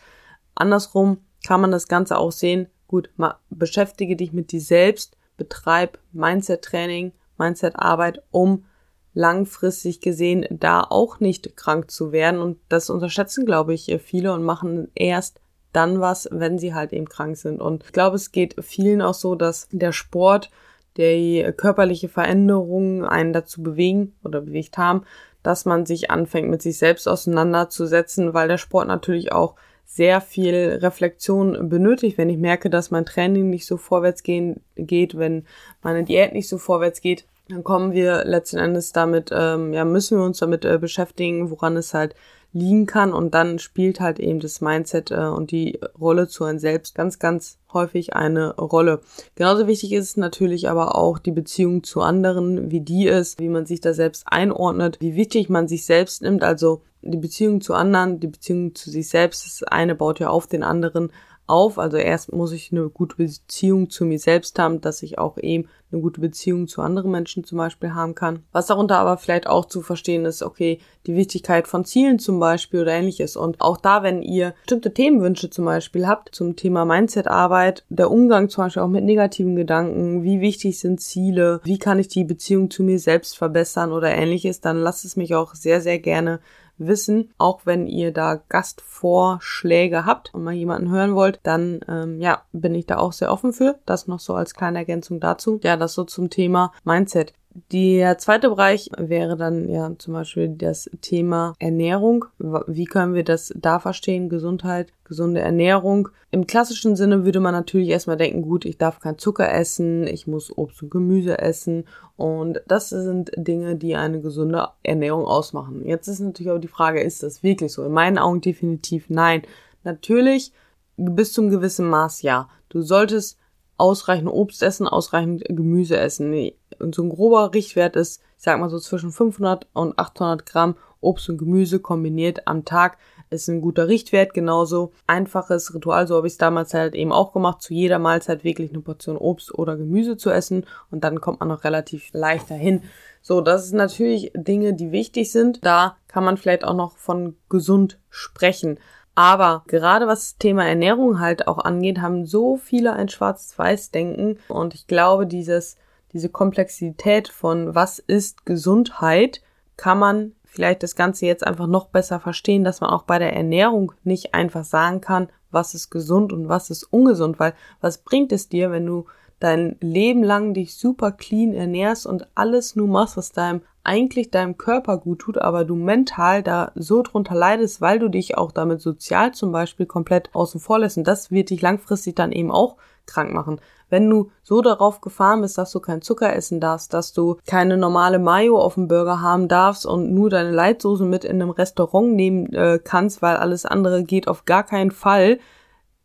Andersrum 0.55 1.19
kann 1.45 1.61
man 1.61 1.71
das 1.71 1.87
Ganze 1.87 2.17
auch 2.17 2.31
sehen, 2.31 2.67
gut, 2.91 3.09
mal 3.15 3.37
beschäftige 3.49 4.15
dich 4.15 4.33
mit 4.33 4.51
dir 4.51 4.61
selbst, 4.61 5.17
betreib 5.37 5.97
Mindset-Training, 6.11 7.13
Mindset-Arbeit, 7.37 8.21
um 8.29 8.65
langfristig 9.13 10.01
gesehen 10.01 10.45
da 10.49 10.81
auch 10.81 11.19
nicht 11.19 11.57
krank 11.57 11.89
zu 11.89 12.11
werden. 12.11 12.39
Und 12.39 12.59
das 12.69 12.89
unterschätzen, 12.89 13.45
glaube 13.45 13.73
ich, 13.73 13.97
viele 14.05 14.33
und 14.33 14.43
machen 14.43 14.89
erst 14.93 15.41
dann 15.73 16.01
was, 16.01 16.27
wenn 16.31 16.59
sie 16.59 16.73
halt 16.73 16.93
eben 16.93 17.07
krank 17.07 17.37
sind. 17.37 17.61
Und 17.61 17.83
ich 17.85 17.93
glaube, 17.93 18.17
es 18.17 18.31
geht 18.31 18.63
vielen 18.63 19.01
auch 19.01 19.13
so, 19.13 19.35
dass 19.35 19.67
der 19.71 19.93
Sport, 19.93 20.51
die 20.97 21.49
körperliche 21.55 22.09
Veränderungen 22.09 23.05
einen 23.05 23.31
dazu 23.31 23.63
bewegen 23.63 24.13
oder 24.23 24.41
bewegt 24.41 24.77
haben, 24.77 25.03
dass 25.43 25.65
man 25.65 25.85
sich 25.85 26.11
anfängt, 26.11 26.49
mit 26.49 26.61
sich 26.61 26.77
selbst 26.77 27.07
auseinanderzusetzen, 27.07 28.33
weil 28.33 28.49
der 28.49 28.57
Sport 28.57 28.87
natürlich 28.87 29.31
auch 29.31 29.55
sehr 29.93 30.21
viel 30.21 30.79
Reflexion 30.81 31.67
benötigt, 31.67 32.17
wenn 32.17 32.29
ich 32.29 32.37
merke, 32.37 32.69
dass 32.69 32.91
mein 32.91 33.05
Training 33.05 33.49
nicht 33.49 33.65
so 33.65 33.75
vorwärts 33.75 34.23
gehen, 34.23 34.61
geht, 34.77 35.17
wenn 35.17 35.45
meine 35.81 36.05
Diät 36.05 36.31
nicht 36.31 36.47
so 36.47 36.57
vorwärts 36.57 37.01
geht, 37.01 37.25
dann 37.49 37.65
kommen 37.65 37.91
wir 37.91 38.23
letzten 38.23 38.57
Endes 38.57 38.93
damit, 38.93 39.31
ähm, 39.33 39.73
ja, 39.73 39.83
müssen 39.83 40.17
wir 40.17 40.25
uns 40.25 40.39
damit 40.39 40.63
äh, 40.63 40.77
beschäftigen, 40.77 41.51
woran 41.51 41.75
es 41.75 41.93
halt 41.93 42.15
liegen 42.53 42.85
kann 42.85 43.13
und 43.13 43.33
dann 43.33 43.59
spielt 43.59 43.99
halt 43.99 44.19
eben 44.19 44.39
das 44.39 44.61
Mindset 44.61 45.11
äh, 45.11 45.15
und 45.15 45.51
die 45.51 45.79
Rolle 45.99 46.27
zu 46.27 46.43
einem 46.43 46.59
selbst 46.59 46.95
ganz, 46.95 47.19
ganz 47.19 47.57
häufig 47.73 48.13
eine 48.13 48.55
Rolle. 48.55 49.01
Genauso 49.35 49.67
wichtig 49.67 49.93
ist 49.93 50.17
natürlich 50.17 50.69
aber 50.69 50.95
auch 50.95 51.19
die 51.19 51.31
Beziehung 51.31 51.83
zu 51.83 52.01
anderen, 52.01 52.69
wie 52.69 52.81
die 52.81 53.07
ist, 53.07 53.39
wie 53.39 53.49
man 53.49 53.65
sich 53.65 53.79
da 53.79 53.93
selbst 53.93 54.23
einordnet, 54.25 54.97
wie 54.99 55.15
wichtig 55.15 55.49
man 55.49 55.67
sich 55.67 55.85
selbst 55.85 56.21
nimmt, 56.21 56.43
also 56.43 56.81
die 57.01 57.17
Beziehung 57.17 57.61
zu 57.61 57.73
anderen, 57.73 58.19
die 58.19 58.27
Beziehung 58.27 58.75
zu 58.75 58.89
sich 58.89 59.09
selbst, 59.09 59.45
das 59.45 59.63
eine 59.63 59.95
baut 59.95 60.19
ja 60.19 60.29
auf 60.29 60.47
den 60.47 60.63
anderen 60.63 61.11
auf. 61.51 61.77
Also 61.77 61.97
erst 61.97 62.31
muss 62.31 62.51
ich 62.51 62.71
eine 62.71 62.89
gute 62.89 63.17
Beziehung 63.17 63.89
zu 63.89 64.05
mir 64.05 64.19
selbst 64.19 64.57
haben, 64.57 64.81
dass 64.81 65.03
ich 65.03 65.19
auch 65.19 65.37
eben 65.37 65.67
eine 65.91 66.01
gute 66.01 66.21
Beziehung 66.21 66.67
zu 66.67 66.81
anderen 66.81 67.11
Menschen 67.11 67.43
zum 67.43 67.57
Beispiel 67.57 67.93
haben 67.93 68.15
kann. 68.15 68.43
Was 68.51 68.67
darunter 68.67 68.97
aber 68.97 69.17
vielleicht 69.17 69.47
auch 69.47 69.65
zu 69.65 69.81
verstehen 69.81 70.25
ist, 70.25 70.41
okay, 70.41 70.79
die 71.05 71.15
Wichtigkeit 71.15 71.67
von 71.67 71.83
Zielen 71.83 72.19
zum 72.19 72.39
Beispiel 72.39 72.81
oder 72.81 72.93
ähnliches. 72.93 73.35
Und 73.35 73.59
auch 73.59 73.77
da, 73.77 74.03
wenn 74.03 74.21
ihr 74.21 74.53
bestimmte 74.61 74.93
Themenwünsche 74.93 75.49
zum 75.49 75.65
Beispiel 75.65 76.07
habt 76.07 76.33
zum 76.33 76.55
Thema 76.55 76.85
Mindset-Arbeit, 76.85 77.85
der 77.89 78.09
Umgang 78.09 78.49
zum 78.49 78.65
Beispiel 78.65 78.83
auch 78.83 78.87
mit 78.87 79.03
negativen 79.03 79.55
Gedanken, 79.55 80.23
wie 80.23 80.39
wichtig 80.39 80.79
sind 80.79 81.01
Ziele, 81.01 81.59
wie 81.63 81.77
kann 81.77 81.99
ich 81.99 82.07
die 82.07 82.23
Beziehung 82.23 82.69
zu 82.69 82.83
mir 82.83 82.99
selbst 82.99 83.37
verbessern 83.37 83.91
oder 83.91 84.11
ähnliches, 84.11 84.61
dann 84.61 84.77
lasst 84.77 85.03
es 85.05 85.17
mich 85.17 85.35
auch 85.35 85.55
sehr, 85.55 85.81
sehr 85.81 85.99
gerne 85.99 86.39
wissen. 86.87 87.31
Auch 87.37 87.65
wenn 87.65 87.87
ihr 87.87 88.11
da 88.11 88.41
Gastvorschläge 88.49 90.05
habt 90.05 90.33
und 90.33 90.43
mal 90.43 90.53
jemanden 90.53 90.89
hören 90.89 91.15
wollt, 91.15 91.39
dann 91.43 91.81
ähm, 91.87 92.19
ja, 92.19 92.43
bin 92.51 92.75
ich 92.75 92.85
da 92.85 92.97
auch 92.97 93.13
sehr 93.13 93.31
offen 93.31 93.53
für. 93.53 93.79
Das 93.85 94.07
noch 94.07 94.19
so 94.19 94.33
als 94.33 94.53
kleine 94.53 94.79
Ergänzung 94.79 95.19
dazu. 95.19 95.59
Ja, 95.63 95.77
das 95.77 95.93
so 95.93 96.03
zum 96.03 96.29
Thema 96.29 96.71
Mindset. 96.83 97.33
Der 97.53 98.17
zweite 98.17 98.47
Bereich 98.47 98.89
wäre 98.97 99.35
dann 99.35 99.67
ja 99.67 99.91
zum 99.97 100.13
Beispiel 100.13 100.47
das 100.47 100.89
Thema 101.01 101.53
Ernährung. 101.59 102.23
Wie 102.39 102.85
können 102.85 103.13
wir 103.13 103.25
das 103.25 103.53
da 103.57 103.79
verstehen? 103.79 104.29
Gesundheit, 104.29 104.93
gesunde 105.03 105.41
Ernährung. 105.41 106.07
Im 106.31 106.47
klassischen 106.47 106.95
Sinne 106.95 107.25
würde 107.25 107.41
man 107.41 107.53
natürlich 107.53 107.89
erstmal 107.89 108.15
denken, 108.15 108.43
gut, 108.43 108.63
ich 108.63 108.77
darf 108.77 109.01
kein 109.01 109.17
Zucker 109.17 109.53
essen, 109.53 110.07
ich 110.07 110.27
muss 110.27 110.57
Obst 110.57 110.81
und 110.81 110.91
Gemüse 110.91 111.39
essen. 111.39 111.83
Und 112.15 112.61
das 112.67 112.87
sind 112.87 113.31
Dinge, 113.35 113.75
die 113.75 113.97
eine 113.97 114.21
gesunde 114.21 114.69
Ernährung 114.83 115.25
ausmachen. 115.25 115.85
Jetzt 115.85 116.07
ist 116.07 116.21
natürlich 116.21 116.51
aber 116.51 116.59
die 116.59 116.69
Frage, 116.69 117.01
ist 117.01 117.21
das 117.21 117.43
wirklich 117.43 117.73
so? 117.73 117.83
In 117.83 117.91
meinen 117.91 118.17
Augen 118.17 118.39
definitiv 118.39 119.09
nein. 119.09 119.41
Natürlich 119.83 120.53
bis 120.95 121.33
zum 121.33 121.49
gewissen 121.49 121.89
Maß 121.89 122.21
ja. 122.21 122.47
Du 122.69 122.81
solltest 122.81 123.37
ausreichend 123.81 124.29
Obst 124.29 124.61
essen, 124.61 124.87
ausreichend 124.87 125.43
Gemüse 125.49 125.97
essen. 125.97 126.51
Und 126.79 126.95
so 126.95 127.03
ein 127.03 127.09
grober 127.09 127.53
Richtwert 127.53 127.95
ist, 127.95 128.21
ich 128.37 128.43
sag 128.43 128.59
mal 128.59 128.69
so 128.69 128.79
zwischen 128.79 129.11
500 129.11 129.67
und 129.73 129.97
800 129.97 130.45
Gramm 130.45 130.75
Obst 131.01 131.29
und 131.29 131.39
Gemüse 131.39 131.79
kombiniert 131.79 132.47
am 132.47 132.63
Tag 132.63 132.97
ist 133.31 133.47
ein 133.47 133.61
guter 133.61 133.87
Richtwert. 133.87 134.33
Genauso 134.33 134.91
einfaches 135.07 135.73
Ritual, 135.73 136.05
so 136.05 136.17
habe 136.17 136.27
ich 136.27 136.33
es 136.33 136.37
damals 136.37 136.73
halt 136.73 136.93
eben 136.93 137.11
auch 137.11 137.33
gemacht, 137.33 137.61
zu 137.61 137.73
jeder 137.73 137.97
Mahlzeit 137.97 138.43
wirklich 138.43 138.69
eine 138.69 138.81
Portion 138.81 139.17
Obst 139.17 139.57
oder 139.57 139.77
Gemüse 139.77 140.17
zu 140.17 140.29
essen 140.29 140.65
und 140.91 141.03
dann 141.03 141.19
kommt 141.19 141.39
man 141.39 141.49
noch 141.49 141.63
relativ 141.63 142.09
leicht 142.13 142.51
dahin. 142.51 142.83
So, 143.21 143.41
das 143.41 143.65
ist 143.65 143.73
natürlich 143.73 144.31
Dinge, 144.35 144.73
die 144.73 144.91
wichtig 144.91 145.31
sind. 145.31 145.65
Da 145.65 145.97
kann 146.07 146.23
man 146.23 146.37
vielleicht 146.37 146.63
auch 146.63 146.75
noch 146.75 146.97
von 146.97 147.35
gesund 147.49 147.99
sprechen. 148.09 148.79
Aber 149.15 149.63
gerade 149.67 150.07
was 150.07 150.19
das 150.19 150.37
Thema 150.37 150.65
Ernährung 150.65 151.19
halt 151.19 151.47
auch 151.47 151.59
angeht, 151.59 151.99
haben 151.99 152.25
so 152.25 152.57
viele 152.57 152.93
ein 152.93 153.09
Schwarz-Weiß-Denken. 153.09 154.39
Und 154.47 154.73
ich 154.73 154.87
glaube, 154.87 155.27
dieses, 155.27 155.77
diese 156.13 156.29
Komplexität 156.29 157.27
von 157.27 157.75
was 157.75 157.99
ist 157.99 158.45
Gesundheit, 158.45 159.41
kann 159.77 159.99
man 159.99 160.33
vielleicht 160.45 160.83
das 160.83 160.95
Ganze 160.95 161.25
jetzt 161.25 161.45
einfach 161.45 161.67
noch 161.67 161.87
besser 161.87 162.19
verstehen, 162.19 162.63
dass 162.63 162.81
man 162.81 162.89
auch 162.89 163.03
bei 163.03 163.19
der 163.19 163.33
Ernährung 163.33 163.93
nicht 164.03 164.33
einfach 164.33 164.63
sagen 164.63 165.01
kann, 165.01 165.29
was 165.49 165.73
ist 165.73 165.89
gesund 165.89 166.31
und 166.33 166.49
was 166.49 166.69
ist 166.69 166.83
ungesund, 166.83 167.39
weil 167.39 167.53
was 167.79 167.99
bringt 167.99 168.31
es 168.31 168.49
dir, 168.49 168.71
wenn 168.71 168.85
du 168.85 169.05
dein 169.41 169.75
Leben 169.81 170.23
lang 170.23 170.53
dich 170.53 170.75
super 170.75 171.11
clean 171.11 171.53
ernährst 171.53 172.05
und 172.05 172.27
alles 172.35 172.75
nur 172.75 172.87
machst, 172.87 173.17
was 173.17 173.31
deinem 173.31 173.61
eigentlich 173.83 174.29
deinem 174.29 174.57
Körper 174.57 174.97
gut 174.97 175.19
tut, 175.19 175.37
aber 175.39 175.65
du 175.65 175.75
mental 175.75 176.43
da 176.43 176.71
so 176.75 177.01
drunter 177.01 177.35
leidest, 177.35 177.81
weil 177.81 177.99
du 177.99 178.09
dich 178.09 178.37
auch 178.37 178.51
damit 178.51 178.79
sozial 178.79 179.33
zum 179.33 179.51
Beispiel 179.51 179.87
komplett 179.87 180.29
außen 180.33 180.59
vor 180.59 180.79
lässt 180.79 180.97
und 180.97 181.07
das 181.07 181.31
wird 181.31 181.49
dich 181.49 181.61
langfristig 181.61 182.15
dann 182.15 182.31
eben 182.31 182.51
auch 182.51 182.77
krank 183.07 183.33
machen. 183.33 183.59
Wenn 183.89 184.09
du 184.09 184.31
so 184.43 184.61
darauf 184.61 185.01
gefahren 185.01 185.41
bist, 185.41 185.57
dass 185.57 185.71
du 185.71 185.79
kein 185.79 186.01
Zucker 186.01 186.33
essen 186.33 186.61
darfst, 186.61 186.93
dass 186.93 187.11
du 187.11 187.37
keine 187.45 187.75
normale 187.75 188.19
Mayo 188.19 188.57
auf 188.59 188.75
dem 188.75 188.87
Burger 188.87 189.19
haben 189.19 189.47
darfst 189.47 189.85
und 189.85 190.13
nur 190.13 190.29
deine 190.29 190.51
Leitsoße 190.51 191.03
mit 191.03 191.25
in 191.25 191.41
einem 191.41 191.49
Restaurant 191.49 192.13
nehmen 192.13 192.53
äh, 192.53 192.79
kannst, 192.81 193.21
weil 193.21 193.35
alles 193.35 193.65
andere 193.65 194.03
geht 194.03 194.27
auf 194.27 194.45
gar 194.45 194.63
keinen 194.63 194.91
Fall, 194.91 195.39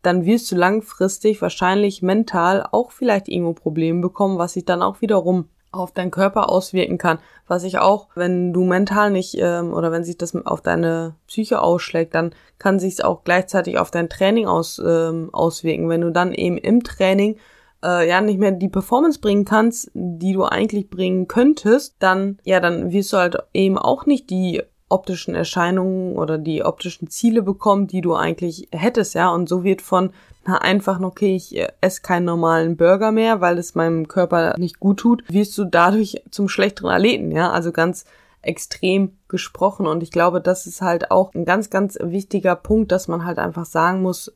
dann 0.07 0.25
wirst 0.25 0.51
du 0.51 0.55
langfristig 0.55 1.41
wahrscheinlich 1.41 2.01
mental 2.01 2.65
auch 2.71 2.91
vielleicht 2.91 3.27
irgendwo 3.27 3.53
Probleme 3.53 4.01
bekommen, 4.01 4.37
was 4.37 4.53
sich 4.53 4.65
dann 4.65 4.81
auch 4.81 5.01
wiederum 5.01 5.49
auf 5.71 5.91
deinen 5.91 6.11
Körper 6.11 6.49
auswirken 6.49 6.97
kann. 6.97 7.19
Was 7.47 7.63
sich 7.63 7.77
auch, 7.77 8.07
wenn 8.15 8.53
du 8.53 8.63
mental 8.63 9.11
nicht 9.11 9.35
ähm, 9.37 9.73
oder 9.73 9.91
wenn 9.91 10.05
sich 10.05 10.17
das 10.17 10.33
auf 10.35 10.61
deine 10.61 11.15
Psyche 11.27 11.61
ausschlägt, 11.61 12.15
dann 12.15 12.33
kann 12.57 12.79
sich 12.79 12.93
es 12.93 13.01
auch 13.01 13.23
gleichzeitig 13.25 13.77
auf 13.77 13.91
dein 13.91 14.09
Training 14.09 14.47
aus, 14.47 14.81
ähm, 14.83 15.29
auswirken. 15.33 15.89
Wenn 15.89 16.01
du 16.01 16.11
dann 16.11 16.33
eben 16.33 16.57
im 16.57 16.83
Training 16.83 17.37
äh, 17.83 18.07
ja 18.07 18.21
nicht 18.21 18.39
mehr 18.39 18.51
die 18.51 18.69
Performance 18.69 19.19
bringen 19.19 19.43
kannst, 19.43 19.91
die 19.93 20.33
du 20.33 20.45
eigentlich 20.45 20.89
bringen 20.89 21.27
könntest, 21.27 21.97
dann 21.99 22.39
ja, 22.43 22.61
dann 22.61 22.91
wirst 22.91 23.11
du 23.11 23.17
halt 23.17 23.37
eben 23.53 23.77
auch 23.77 24.05
nicht 24.05 24.29
die 24.29 24.63
optischen 24.89 25.35
Erscheinungen 25.35 26.15
oder 26.15 26.37
die 26.37 26.63
optischen 26.63 27.09
Ziele 27.09 27.41
bekommen, 27.41 27.87
die 27.87 28.01
du 28.01 28.15
eigentlich 28.15 28.69
hättest, 28.71 29.15
ja. 29.15 29.29
Und 29.29 29.49
so 29.49 29.63
wird 29.63 29.81
von 29.81 30.11
na, 30.45 30.59
einfach, 30.59 31.01
okay, 31.01 31.35
ich 31.35 31.61
esse 31.81 32.01
keinen 32.01 32.25
normalen 32.25 32.77
Burger 32.77 33.11
mehr, 33.11 33.41
weil 33.41 33.57
es 33.57 33.75
meinem 33.75 34.07
Körper 34.07 34.55
nicht 34.57 34.79
gut 34.79 34.99
tut, 34.99 35.23
wirst 35.27 35.57
du 35.57 35.65
dadurch 35.65 36.23
zum 36.31 36.47
schlechteren 36.47 36.91
Athleten, 36.91 37.31
ja. 37.31 37.51
Also 37.51 37.71
ganz 37.71 38.05
extrem 38.41 39.17
gesprochen. 39.27 39.87
Und 39.87 40.03
ich 40.03 40.11
glaube, 40.11 40.39
das 40.39 40.67
ist 40.67 40.81
halt 40.81 41.11
auch 41.11 41.33
ein 41.33 41.43
ganz, 41.43 41.69
ganz 41.69 41.97
wichtiger 42.01 42.55
Punkt, 42.55 42.91
dass 42.91 43.07
man 43.07 43.25
halt 43.25 43.39
einfach 43.39 43.65
sagen 43.65 44.01
muss, 44.01 44.33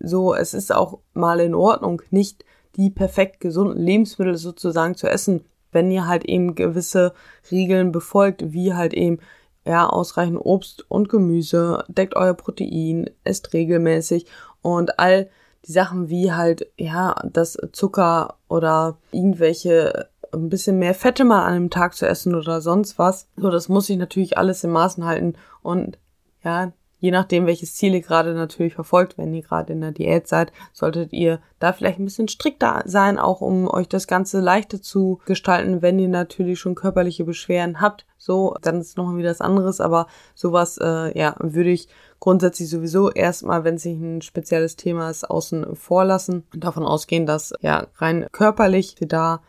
so, 0.00 0.34
es 0.34 0.54
ist 0.54 0.72
auch 0.72 0.98
mal 1.14 1.40
in 1.40 1.54
Ordnung, 1.54 2.02
nicht 2.10 2.44
die 2.76 2.90
perfekt 2.90 3.40
gesunden 3.40 3.82
Lebensmittel 3.82 4.36
sozusagen 4.36 4.94
zu 4.94 5.08
essen, 5.08 5.44
wenn 5.72 5.90
ihr 5.90 6.06
halt 6.06 6.24
eben 6.24 6.54
gewisse 6.54 7.12
Regeln 7.50 7.90
befolgt, 7.90 8.52
wie 8.52 8.74
halt 8.74 8.94
eben 8.94 9.18
ja, 9.64 9.88
ausreichend 9.88 10.40
Obst 10.42 10.84
und 10.88 11.08
Gemüse, 11.08 11.84
deckt 11.88 12.16
euer 12.16 12.34
Protein, 12.34 13.10
esst 13.24 13.52
regelmäßig 13.52 14.26
und 14.62 14.98
all 14.98 15.28
die 15.66 15.72
Sachen 15.72 16.08
wie 16.08 16.32
halt, 16.32 16.70
ja, 16.76 17.14
das 17.30 17.58
Zucker 17.72 18.36
oder 18.48 18.96
irgendwelche 19.12 20.08
ein 20.32 20.48
bisschen 20.48 20.78
mehr 20.78 20.94
Fette 20.94 21.24
mal 21.24 21.44
an 21.44 21.54
einem 21.54 21.70
Tag 21.70 21.94
zu 21.94 22.06
essen 22.06 22.34
oder 22.34 22.60
sonst 22.60 22.98
was. 22.98 23.28
So, 23.36 23.50
das 23.50 23.68
muss 23.68 23.88
ich 23.88 23.96
natürlich 23.96 24.36
alles 24.36 24.62
in 24.64 24.70
Maßen 24.70 25.04
halten 25.04 25.34
und 25.62 25.98
ja, 26.44 26.72
je 26.98 27.10
nachdem, 27.10 27.46
welches 27.46 27.74
Ziel 27.74 27.94
ihr 27.94 28.00
gerade 28.00 28.34
natürlich 28.34 28.74
verfolgt, 28.74 29.18
wenn 29.18 29.32
ihr 29.32 29.42
gerade 29.42 29.72
in 29.72 29.80
der 29.80 29.92
Diät 29.92 30.26
seid, 30.26 30.52
solltet 30.72 31.12
ihr 31.12 31.40
da 31.58 31.72
vielleicht 31.72 31.98
ein 31.98 32.04
bisschen 32.04 32.28
strikter 32.28 32.82
sein, 32.86 33.18
auch 33.18 33.40
um 33.40 33.68
euch 33.68 33.88
das 33.88 34.06
Ganze 34.06 34.40
leichter 34.40 34.82
zu 34.82 35.20
gestalten, 35.26 35.82
wenn 35.82 35.98
ihr 35.98 36.08
natürlich 36.08 36.58
schon 36.58 36.74
körperliche 36.74 37.24
Beschwerden 37.24 37.80
habt. 37.80 38.06
So, 38.16 38.56
dann 38.62 38.80
ist 38.80 38.96
noch 38.96 39.16
wieder 39.16 39.30
was 39.30 39.40
anderes, 39.40 39.80
aber 39.80 40.06
sowas, 40.34 40.78
äh, 40.78 41.16
ja, 41.18 41.36
würde 41.38 41.70
ich 41.70 41.88
grundsätzlich 42.20 42.68
sowieso 42.68 43.10
erstmal, 43.10 43.64
wenn 43.64 43.76
es 43.76 43.84
nicht 43.84 44.00
ein 44.00 44.22
spezielles 44.22 44.76
Thema 44.76 45.08
ist, 45.08 45.28
außen 45.28 45.76
vor 45.76 46.04
lassen 46.04 46.44
und 46.52 46.64
davon 46.64 46.84
ausgehen, 46.84 47.26
dass 47.26 47.54
ja 47.60 47.86
rein 47.96 48.26
körperlich 48.32 48.96
da 49.00 49.40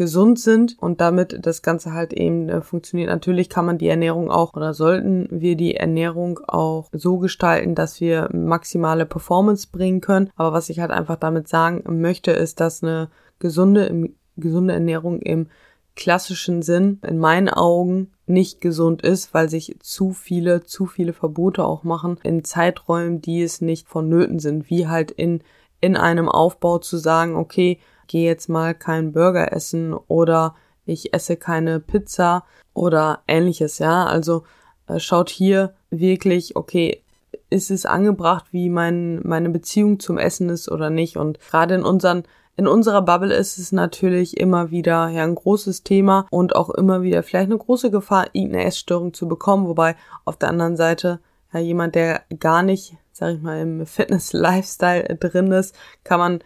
gesund 0.00 0.40
sind 0.40 0.78
und 0.80 1.02
damit 1.02 1.44
das 1.44 1.60
Ganze 1.60 1.92
halt 1.92 2.14
eben 2.14 2.48
äh, 2.48 2.62
funktioniert. 2.62 3.10
Natürlich 3.10 3.50
kann 3.50 3.66
man 3.66 3.76
die 3.76 3.88
Ernährung 3.88 4.30
auch 4.30 4.54
oder 4.54 4.72
sollten 4.72 5.28
wir 5.30 5.56
die 5.56 5.76
Ernährung 5.76 6.40
auch 6.48 6.88
so 6.90 7.18
gestalten, 7.18 7.74
dass 7.74 8.00
wir 8.00 8.30
maximale 8.32 9.04
Performance 9.04 9.68
bringen 9.70 10.00
können. 10.00 10.30
Aber 10.36 10.54
was 10.54 10.70
ich 10.70 10.80
halt 10.80 10.90
einfach 10.90 11.16
damit 11.16 11.48
sagen 11.48 11.82
möchte, 12.00 12.30
ist, 12.30 12.60
dass 12.60 12.82
eine 12.82 13.10
gesunde, 13.40 14.08
gesunde 14.38 14.72
Ernährung 14.72 15.20
im 15.20 15.48
klassischen 15.96 16.62
Sinn 16.62 16.98
in 17.06 17.18
meinen 17.18 17.50
Augen 17.50 18.10
nicht 18.24 18.62
gesund 18.62 19.02
ist, 19.02 19.34
weil 19.34 19.50
sich 19.50 19.76
zu 19.80 20.12
viele, 20.12 20.64
zu 20.64 20.86
viele 20.86 21.12
Verbote 21.12 21.62
auch 21.62 21.84
machen 21.84 22.16
in 22.22 22.42
Zeiträumen, 22.42 23.20
die 23.20 23.42
es 23.42 23.60
nicht 23.60 23.86
vonnöten 23.86 24.38
sind, 24.38 24.70
wie 24.70 24.88
halt 24.88 25.10
in, 25.10 25.42
in 25.82 25.94
einem 25.94 26.30
Aufbau 26.30 26.78
zu 26.78 26.96
sagen, 26.96 27.36
okay, 27.36 27.78
gehe 28.10 28.26
jetzt 28.26 28.48
mal 28.48 28.74
keinen 28.74 29.12
Burger 29.12 29.52
essen 29.52 29.94
oder 29.94 30.56
ich 30.84 31.14
esse 31.14 31.36
keine 31.36 31.78
Pizza 31.78 32.44
oder 32.74 33.20
ähnliches, 33.28 33.78
ja. 33.78 34.04
Also 34.04 34.42
äh, 34.88 34.98
schaut 34.98 35.30
hier 35.30 35.74
wirklich, 35.90 36.56
okay, 36.56 37.04
ist 37.50 37.70
es 37.70 37.86
angebracht, 37.86 38.46
wie 38.50 38.68
mein, 38.68 39.20
meine 39.22 39.48
Beziehung 39.48 40.00
zum 40.00 40.18
Essen 40.18 40.48
ist 40.48 40.68
oder 40.68 40.90
nicht. 40.90 41.16
Und 41.16 41.38
gerade 41.38 41.76
in 41.76 41.84
unseren 41.84 42.24
in 42.56 42.66
unserer 42.66 43.00
Bubble 43.00 43.32
ist 43.32 43.58
es 43.58 43.72
natürlich 43.72 44.36
immer 44.36 44.70
wieder 44.70 45.08
ja 45.08 45.22
ein 45.22 45.36
großes 45.36 45.82
Thema 45.84 46.26
und 46.30 46.56
auch 46.56 46.68
immer 46.68 47.00
wieder 47.02 47.22
vielleicht 47.22 47.46
eine 47.46 47.56
große 47.56 47.90
Gefahr, 47.90 48.26
irgendeine 48.32 48.64
Essstörung 48.64 49.14
zu 49.14 49.28
bekommen, 49.28 49.66
wobei 49.66 49.94
auf 50.24 50.36
der 50.36 50.50
anderen 50.50 50.76
Seite 50.76 51.20
ja 51.54 51.60
jemand, 51.60 51.94
der 51.94 52.22
gar 52.38 52.62
nicht, 52.62 52.96
sag 53.12 53.36
ich 53.36 53.40
mal, 53.40 53.60
im 53.60 53.86
Fitness-Lifestyle 53.86 55.16
drin 55.16 55.52
ist, 55.52 55.74
kann 56.04 56.18
man 56.18 56.40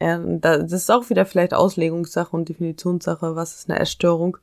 das 0.00 0.72
ist 0.72 0.90
auch 0.90 1.10
wieder 1.10 1.26
vielleicht 1.26 1.52
Auslegungssache 1.52 2.34
und 2.34 2.48
Definitionssache, 2.48 3.36
was 3.36 3.54
ist 3.54 3.70
eine 3.70 3.78
Essstörung 3.78 4.38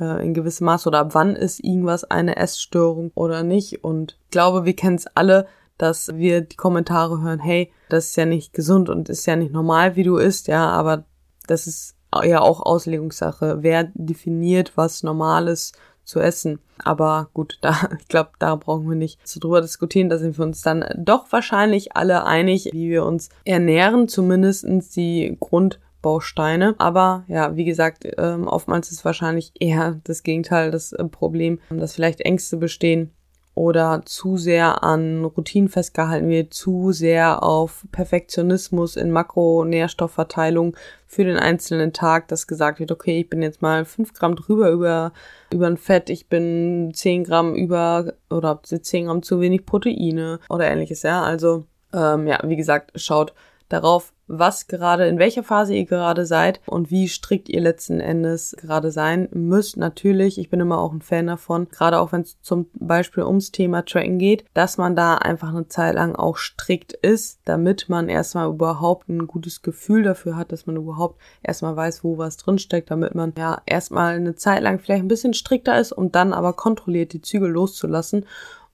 äh, 0.00 0.24
in 0.24 0.32
gewissem 0.32 0.64
Maß 0.64 0.86
oder 0.86 1.00
ab 1.00 1.10
wann 1.12 1.36
ist 1.36 1.62
irgendwas 1.62 2.04
eine 2.04 2.36
Essstörung 2.36 3.12
oder 3.14 3.42
nicht. 3.42 3.84
Und 3.84 4.16
ich 4.24 4.30
glaube, 4.30 4.64
wir 4.64 4.74
kennen 4.74 4.96
es 4.96 5.06
alle, 5.14 5.46
dass 5.76 6.08
wir 6.16 6.40
die 6.40 6.56
Kommentare 6.56 7.20
hören, 7.20 7.40
hey, 7.40 7.70
das 7.88 8.06
ist 8.06 8.16
ja 8.16 8.24
nicht 8.24 8.54
gesund 8.54 8.88
und 8.88 9.08
ist 9.08 9.26
ja 9.26 9.36
nicht 9.36 9.52
normal, 9.52 9.96
wie 9.96 10.04
du 10.04 10.16
isst, 10.16 10.48
ja, 10.48 10.68
aber 10.70 11.04
das 11.46 11.66
ist 11.66 11.96
ja 12.24 12.40
auch 12.40 12.60
Auslegungssache. 12.60 13.58
Wer 13.60 13.90
definiert, 13.94 14.72
was 14.76 15.02
normal 15.02 15.48
ist 15.48 15.76
zu 16.04 16.20
essen? 16.20 16.58
Aber 16.78 17.30
gut, 17.34 17.58
da, 17.60 17.90
ich 18.00 18.08
glaube, 18.08 18.30
da 18.38 18.54
brauchen 18.56 18.88
wir 18.88 18.96
nicht 18.96 19.26
zu 19.26 19.40
drüber 19.40 19.60
diskutieren. 19.60 20.08
Da 20.08 20.18
sind 20.18 20.38
wir 20.38 20.44
uns 20.44 20.62
dann 20.62 20.84
doch 20.96 21.30
wahrscheinlich 21.30 21.96
alle 21.96 22.24
einig, 22.24 22.70
wie 22.72 22.90
wir 22.90 23.04
uns 23.04 23.28
ernähren, 23.44 24.08
zumindestens 24.08 24.90
die 24.90 25.36
Grundbausteine. 25.40 26.74
Aber 26.78 27.24
ja, 27.28 27.56
wie 27.56 27.64
gesagt, 27.64 28.06
ähm, 28.18 28.46
oftmals 28.46 28.90
ist 28.90 29.04
wahrscheinlich 29.04 29.52
eher 29.60 30.00
das 30.04 30.22
Gegenteil 30.22 30.70
das 30.70 30.94
Problem, 31.10 31.60
dass 31.70 31.94
vielleicht 31.94 32.20
Ängste 32.20 32.56
bestehen 32.56 33.12
oder 33.54 34.02
zu 34.04 34.38
sehr 34.38 34.82
an 34.82 35.24
Routinen 35.24 35.68
festgehalten 35.68 36.28
wird, 36.28 36.54
zu 36.54 36.92
sehr 36.92 37.42
auf 37.42 37.84
Perfektionismus 37.92 38.96
in 38.96 39.10
Makronährstoffverteilung 39.10 40.76
für 41.06 41.24
den 41.24 41.36
einzelnen 41.36 41.92
Tag, 41.92 42.28
dass 42.28 42.46
gesagt 42.46 42.80
wird, 42.80 42.90
okay, 42.90 43.20
ich 43.20 43.28
bin 43.28 43.42
jetzt 43.42 43.60
mal 43.60 43.84
fünf 43.84 44.14
Gramm 44.14 44.36
drüber 44.36 44.70
über, 44.70 45.12
über 45.52 45.66
ein 45.66 45.76
Fett, 45.76 46.08
ich 46.08 46.28
bin 46.28 46.92
zehn 46.94 47.24
Gramm 47.24 47.54
über 47.54 48.14
oder 48.30 48.60
zehn 48.62 49.06
Gramm 49.06 49.22
zu 49.22 49.40
wenig 49.40 49.66
Proteine 49.66 50.38
oder 50.48 50.70
ähnliches, 50.70 51.02
ja. 51.02 51.22
Also, 51.22 51.66
ähm, 51.92 52.26
ja, 52.26 52.40
wie 52.44 52.56
gesagt, 52.56 52.92
schaut 52.94 53.34
darauf, 53.68 54.14
was 54.32 54.66
gerade, 54.66 55.06
in 55.06 55.18
welcher 55.18 55.42
Phase 55.42 55.74
ihr 55.74 55.84
gerade 55.84 56.24
seid 56.24 56.60
und 56.66 56.90
wie 56.90 57.06
strikt 57.06 57.50
ihr 57.50 57.60
letzten 57.60 58.00
Endes 58.00 58.56
gerade 58.58 58.90
sein 58.90 59.28
müsst. 59.32 59.76
Natürlich, 59.76 60.38
ich 60.38 60.48
bin 60.48 60.60
immer 60.60 60.78
auch 60.78 60.92
ein 60.92 61.02
Fan 61.02 61.26
davon, 61.26 61.68
gerade 61.68 62.00
auch 62.00 62.12
wenn 62.12 62.22
es 62.22 62.40
zum 62.40 62.66
Beispiel 62.72 63.24
ums 63.24 63.52
Thema 63.52 63.84
Tracken 63.84 64.18
geht, 64.18 64.44
dass 64.54 64.78
man 64.78 64.96
da 64.96 65.16
einfach 65.16 65.50
eine 65.50 65.68
Zeit 65.68 65.94
lang 65.94 66.16
auch 66.16 66.38
strikt 66.38 66.94
ist, 66.94 67.40
damit 67.44 67.90
man 67.90 68.08
erstmal 68.08 68.48
überhaupt 68.48 69.08
ein 69.10 69.26
gutes 69.26 69.60
Gefühl 69.60 70.02
dafür 70.02 70.36
hat, 70.36 70.50
dass 70.50 70.66
man 70.66 70.76
überhaupt 70.76 71.20
erstmal 71.42 71.76
weiß, 71.76 72.02
wo 72.02 72.16
was 72.16 72.38
drinsteckt, 72.38 72.90
damit 72.90 73.14
man 73.14 73.34
ja 73.36 73.60
erstmal 73.66 74.16
eine 74.16 74.34
Zeit 74.34 74.62
lang 74.62 74.78
vielleicht 74.78 75.04
ein 75.04 75.08
bisschen 75.08 75.34
strikter 75.34 75.78
ist, 75.78 75.92
um 75.92 76.10
dann 76.10 76.32
aber 76.32 76.54
kontrolliert 76.54 77.12
die 77.12 77.20
Zügel 77.20 77.50
loszulassen 77.50 78.24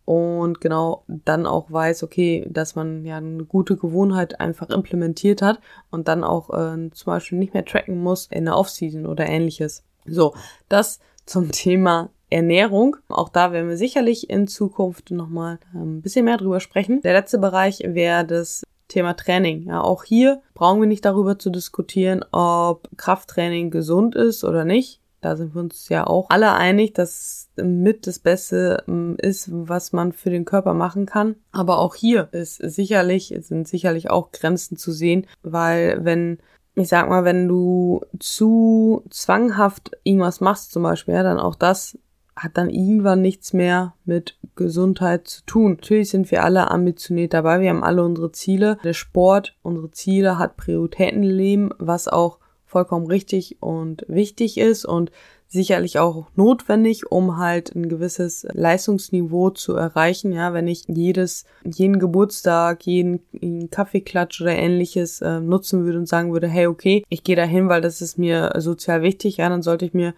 und 0.08 0.62
genau 0.62 1.04
dann 1.06 1.44
auch 1.44 1.70
weiß, 1.70 2.02
okay, 2.02 2.46
dass 2.48 2.74
man 2.74 3.04
ja 3.04 3.18
eine 3.18 3.44
gute 3.44 3.76
Gewohnheit 3.76 4.40
einfach 4.40 4.70
implementiert 4.70 5.42
hat 5.42 5.60
und 5.90 6.08
dann 6.08 6.24
auch 6.24 6.48
äh, 6.48 6.90
zum 6.92 7.04
Beispiel 7.04 7.36
nicht 7.36 7.52
mehr 7.52 7.66
tracken 7.66 8.02
muss 8.02 8.26
in 8.30 8.46
der 8.46 8.56
Offseason 8.56 9.04
oder 9.04 9.26
ähnliches. 9.26 9.84
So, 10.06 10.34
das 10.70 11.00
zum 11.26 11.52
Thema 11.52 12.08
Ernährung. 12.30 12.96
Auch 13.08 13.28
da 13.28 13.52
werden 13.52 13.68
wir 13.68 13.76
sicherlich 13.76 14.30
in 14.30 14.48
Zukunft 14.48 15.10
nochmal 15.10 15.58
ähm, 15.74 15.98
ein 15.98 16.00
bisschen 16.00 16.24
mehr 16.24 16.38
drüber 16.38 16.60
sprechen. 16.60 17.02
Der 17.02 17.12
letzte 17.12 17.36
Bereich 17.36 17.80
wäre 17.84 18.24
das 18.24 18.64
Thema 18.88 19.12
Training. 19.12 19.64
Ja, 19.66 19.82
auch 19.82 20.04
hier 20.04 20.40
brauchen 20.54 20.80
wir 20.80 20.88
nicht 20.88 21.04
darüber 21.04 21.38
zu 21.38 21.50
diskutieren, 21.50 22.24
ob 22.32 22.88
Krafttraining 22.96 23.70
gesund 23.70 24.14
ist 24.14 24.42
oder 24.42 24.64
nicht. 24.64 25.02
Da 25.20 25.36
sind 25.36 25.54
wir 25.54 25.60
uns 25.60 25.88
ja 25.88 26.06
auch 26.06 26.30
alle 26.30 26.52
einig, 26.52 26.94
dass 26.94 27.50
mit 27.56 28.06
das 28.06 28.18
Beste 28.18 28.84
ähm, 28.86 29.16
ist, 29.20 29.48
was 29.50 29.92
man 29.92 30.12
für 30.12 30.30
den 30.30 30.44
Körper 30.44 30.74
machen 30.74 31.06
kann. 31.06 31.36
Aber 31.50 31.78
auch 31.78 31.94
hier 31.94 32.28
ist 32.32 32.56
sicherlich, 32.56 33.34
sind 33.40 33.66
sicherlich 33.66 34.10
auch 34.10 34.30
Grenzen 34.32 34.76
zu 34.76 34.92
sehen, 34.92 35.26
weil 35.42 36.04
wenn 36.04 36.38
ich 36.74 36.88
sag 36.88 37.08
mal, 37.08 37.24
wenn 37.24 37.48
du 37.48 38.02
zu 38.20 39.02
zwanghaft 39.10 39.90
irgendwas 40.04 40.40
machst, 40.40 40.70
zum 40.70 40.84
Beispiel, 40.84 41.14
ja, 41.14 41.24
dann 41.24 41.40
auch 41.40 41.56
das 41.56 41.98
hat 42.36 42.56
dann 42.56 42.70
irgendwann 42.70 43.20
nichts 43.20 43.52
mehr 43.52 43.94
mit 44.04 44.38
Gesundheit 44.54 45.26
zu 45.26 45.44
tun. 45.44 45.72
Natürlich 45.72 46.10
sind 46.10 46.30
wir 46.30 46.44
alle 46.44 46.70
ambitioniert 46.70 47.34
dabei, 47.34 47.60
wir 47.60 47.70
haben 47.70 47.82
alle 47.82 48.04
unsere 48.04 48.32
Ziele. 48.32 48.78
Der 48.84 48.92
Sport, 48.92 49.56
unsere 49.62 49.90
Ziele 49.90 50.38
hat 50.38 50.56
Prioritäten 50.56 51.22
im 51.22 51.30
Leben, 51.30 51.70
was 51.78 52.08
auch 52.08 52.38
vollkommen 52.68 53.06
richtig 53.06 53.56
und 53.60 54.04
wichtig 54.08 54.58
ist 54.58 54.84
und 54.84 55.10
sicherlich 55.48 55.98
auch 55.98 56.26
notwendig, 56.36 57.10
um 57.10 57.38
halt 57.38 57.74
ein 57.74 57.88
gewisses 57.88 58.46
Leistungsniveau 58.52 59.50
zu 59.50 59.74
erreichen. 59.74 60.32
Ja, 60.32 60.52
wenn 60.52 60.68
ich 60.68 60.84
jedes, 60.86 61.46
jeden 61.64 61.98
Geburtstag, 61.98 62.84
jeden, 62.84 63.20
jeden 63.32 63.70
Kaffeeklatsch 63.70 64.42
oder 64.42 64.52
ähnliches 64.52 65.22
äh, 65.22 65.40
nutzen 65.40 65.84
würde 65.84 65.98
und 65.98 66.06
sagen 66.06 66.32
würde, 66.32 66.48
hey, 66.48 66.66
okay, 66.66 67.02
ich 67.08 67.24
gehe 67.24 67.36
dahin, 67.36 67.70
weil 67.70 67.80
das 67.80 68.02
ist 68.02 68.18
mir 68.18 68.52
sozial 68.58 69.00
wichtig, 69.02 69.38
ja, 69.38 69.48
dann 69.48 69.62
sollte 69.62 69.86
ich 69.86 69.94
mir 69.94 70.12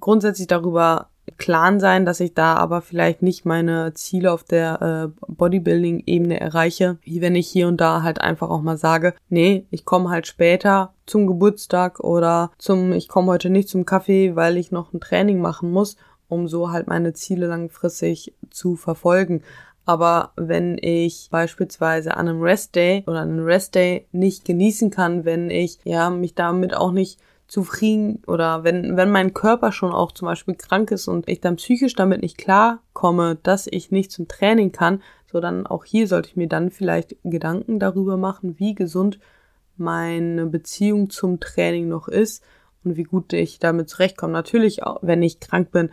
grundsätzlich 0.00 0.46
darüber 0.46 1.08
Clan 1.38 1.80
sein, 1.80 2.04
dass 2.04 2.20
ich 2.20 2.34
da 2.34 2.54
aber 2.54 2.82
vielleicht 2.82 3.22
nicht 3.22 3.44
meine 3.44 3.92
Ziele 3.94 4.32
auf 4.32 4.44
der 4.44 5.12
äh, 5.20 5.32
Bodybuilding-Ebene 5.32 6.40
erreiche, 6.40 6.98
wie 7.02 7.20
wenn 7.20 7.34
ich 7.34 7.48
hier 7.48 7.68
und 7.68 7.80
da 7.80 8.02
halt 8.02 8.20
einfach 8.20 8.50
auch 8.50 8.62
mal 8.62 8.76
sage, 8.76 9.14
nee, 9.28 9.66
ich 9.70 9.84
komme 9.84 10.10
halt 10.10 10.26
später 10.26 10.92
zum 11.06 11.26
Geburtstag 11.26 12.00
oder 12.00 12.50
zum, 12.58 12.92
ich 12.92 13.08
komme 13.08 13.28
heute 13.28 13.50
nicht 13.50 13.68
zum 13.68 13.86
Kaffee, 13.86 14.36
weil 14.36 14.56
ich 14.56 14.70
noch 14.70 14.92
ein 14.92 15.00
Training 15.00 15.40
machen 15.40 15.70
muss, 15.70 15.96
um 16.28 16.48
so 16.48 16.70
halt 16.70 16.88
meine 16.88 17.12
Ziele 17.12 17.46
langfristig 17.46 18.34
zu 18.50 18.76
verfolgen. 18.76 19.42
Aber 19.86 20.32
wenn 20.36 20.78
ich 20.78 21.28
beispielsweise 21.30 22.16
an 22.16 22.28
einem 22.28 22.42
Rest 22.42 22.76
Day 22.76 23.02
oder 23.06 23.20
an 23.20 23.30
einem 23.30 23.44
Rest 23.44 23.74
Day 23.74 24.06
nicht 24.12 24.44
genießen 24.44 24.90
kann, 24.90 25.24
wenn 25.24 25.50
ich 25.50 25.78
ja 25.84 26.10
mich 26.10 26.34
damit 26.34 26.76
auch 26.76 26.92
nicht 26.92 27.18
zufrieden 27.50 28.22
oder 28.28 28.62
wenn, 28.62 28.96
wenn 28.96 29.10
mein 29.10 29.34
Körper 29.34 29.72
schon 29.72 29.92
auch 29.92 30.12
zum 30.12 30.26
Beispiel 30.26 30.54
krank 30.54 30.92
ist 30.92 31.08
und 31.08 31.28
ich 31.28 31.40
dann 31.40 31.56
psychisch 31.56 31.94
damit 31.96 32.22
nicht 32.22 32.38
klarkomme, 32.38 33.38
dass 33.42 33.66
ich 33.66 33.90
nicht 33.90 34.12
zum 34.12 34.28
Training 34.28 34.70
kann, 34.70 35.02
so 35.30 35.40
dann 35.40 35.66
auch 35.66 35.84
hier 35.84 36.06
sollte 36.06 36.28
ich 36.28 36.36
mir 36.36 36.46
dann 36.46 36.70
vielleicht 36.70 37.16
Gedanken 37.24 37.80
darüber 37.80 38.16
machen, 38.16 38.58
wie 38.58 38.76
gesund 38.76 39.18
meine 39.76 40.46
Beziehung 40.46 41.10
zum 41.10 41.40
Training 41.40 41.88
noch 41.88 42.06
ist 42.06 42.44
und 42.84 42.96
wie 42.96 43.02
gut 43.02 43.32
ich 43.32 43.58
damit 43.58 43.88
zurechtkomme. 43.88 44.32
Natürlich, 44.32 44.84
auch, 44.84 44.98
wenn 45.02 45.22
ich 45.22 45.40
krank 45.40 45.72
bin, 45.72 45.90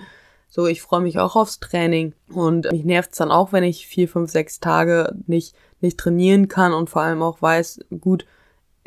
so 0.50 0.68
ich 0.68 0.84
freue 0.84 1.02
mich 1.02 1.18
auch 1.18 1.36
aufs 1.36 1.60
Training 1.60 2.14
und 2.32 2.72
mich 2.72 2.86
nervt's 2.86 3.18
dann 3.18 3.32
auch, 3.32 3.52
wenn 3.52 3.64
ich 3.64 3.88
vier, 3.88 4.08
fünf, 4.08 4.30
sechs 4.30 4.60
Tage 4.60 5.16
nicht 5.26 5.56
nicht 5.82 5.98
trainieren 5.98 6.48
kann 6.48 6.74
und 6.74 6.90
vor 6.90 7.02
allem 7.02 7.22
auch 7.22 7.42
weiß, 7.42 7.82
gut, 8.00 8.26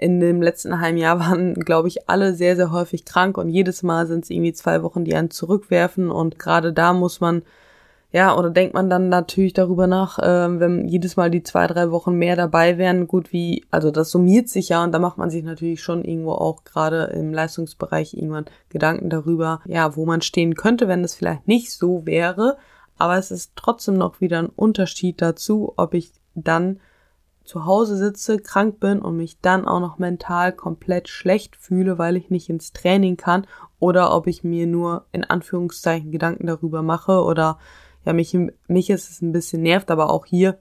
in 0.00 0.18
dem 0.18 0.40
letzten 0.40 0.80
halben 0.80 0.96
Jahr 0.96 1.20
waren, 1.20 1.54
glaube 1.54 1.88
ich, 1.88 2.08
alle 2.08 2.34
sehr, 2.34 2.56
sehr 2.56 2.72
häufig 2.72 3.04
krank 3.04 3.36
und 3.36 3.50
jedes 3.50 3.82
Mal 3.82 4.06
sind 4.06 4.24
es 4.24 4.30
irgendwie 4.30 4.54
zwei 4.54 4.82
Wochen, 4.82 5.04
die 5.04 5.14
einen 5.14 5.30
zurückwerfen 5.30 6.10
und 6.10 6.38
gerade 6.38 6.72
da 6.72 6.94
muss 6.94 7.20
man, 7.20 7.42
ja, 8.10 8.34
oder 8.34 8.48
denkt 8.48 8.72
man 8.72 8.88
dann 8.88 9.10
natürlich 9.10 9.52
darüber 9.52 9.86
nach, 9.86 10.18
äh, 10.18 10.58
wenn 10.58 10.88
jedes 10.88 11.16
Mal 11.16 11.30
die 11.30 11.42
zwei, 11.42 11.66
drei 11.66 11.90
Wochen 11.90 12.14
mehr 12.14 12.34
dabei 12.34 12.78
wären, 12.78 13.08
gut 13.08 13.30
wie, 13.30 13.66
also 13.70 13.90
das 13.90 14.10
summiert 14.10 14.48
sich 14.48 14.70
ja 14.70 14.82
und 14.82 14.92
da 14.92 14.98
macht 14.98 15.18
man 15.18 15.28
sich 15.28 15.44
natürlich 15.44 15.82
schon 15.82 16.02
irgendwo 16.02 16.32
auch 16.32 16.64
gerade 16.64 17.04
im 17.14 17.34
Leistungsbereich 17.34 18.14
irgendwann 18.14 18.46
Gedanken 18.70 19.10
darüber, 19.10 19.60
ja, 19.66 19.96
wo 19.96 20.06
man 20.06 20.22
stehen 20.22 20.54
könnte, 20.54 20.88
wenn 20.88 21.04
es 21.04 21.14
vielleicht 21.14 21.46
nicht 21.46 21.72
so 21.72 22.06
wäre, 22.06 22.56
aber 22.96 23.18
es 23.18 23.30
ist 23.30 23.52
trotzdem 23.54 23.98
noch 23.98 24.22
wieder 24.22 24.38
ein 24.38 24.48
Unterschied 24.48 25.20
dazu, 25.20 25.74
ob 25.76 25.92
ich 25.92 26.12
dann 26.34 26.80
zu 27.50 27.66
Hause 27.66 27.96
sitze, 27.96 28.38
krank 28.38 28.78
bin 28.78 29.00
und 29.00 29.16
mich 29.16 29.40
dann 29.40 29.66
auch 29.66 29.80
noch 29.80 29.98
mental 29.98 30.52
komplett 30.52 31.08
schlecht 31.08 31.56
fühle, 31.56 31.98
weil 31.98 32.16
ich 32.16 32.30
nicht 32.30 32.48
ins 32.48 32.72
Training 32.72 33.16
kann 33.16 33.44
oder 33.80 34.14
ob 34.14 34.28
ich 34.28 34.44
mir 34.44 34.68
nur 34.68 35.06
in 35.10 35.24
Anführungszeichen 35.24 36.12
Gedanken 36.12 36.46
darüber 36.46 36.82
mache 36.82 37.24
oder 37.24 37.58
ja, 38.04 38.12
mich, 38.12 38.38
mich 38.68 38.88
ist 38.88 39.10
es 39.10 39.20
ein 39.20 39.32
bisschen 39.32 39.62
nervt, 39.62 39.90
aber 39.90 40.10
auch 40.10 40.26
hier, 40.26 40.60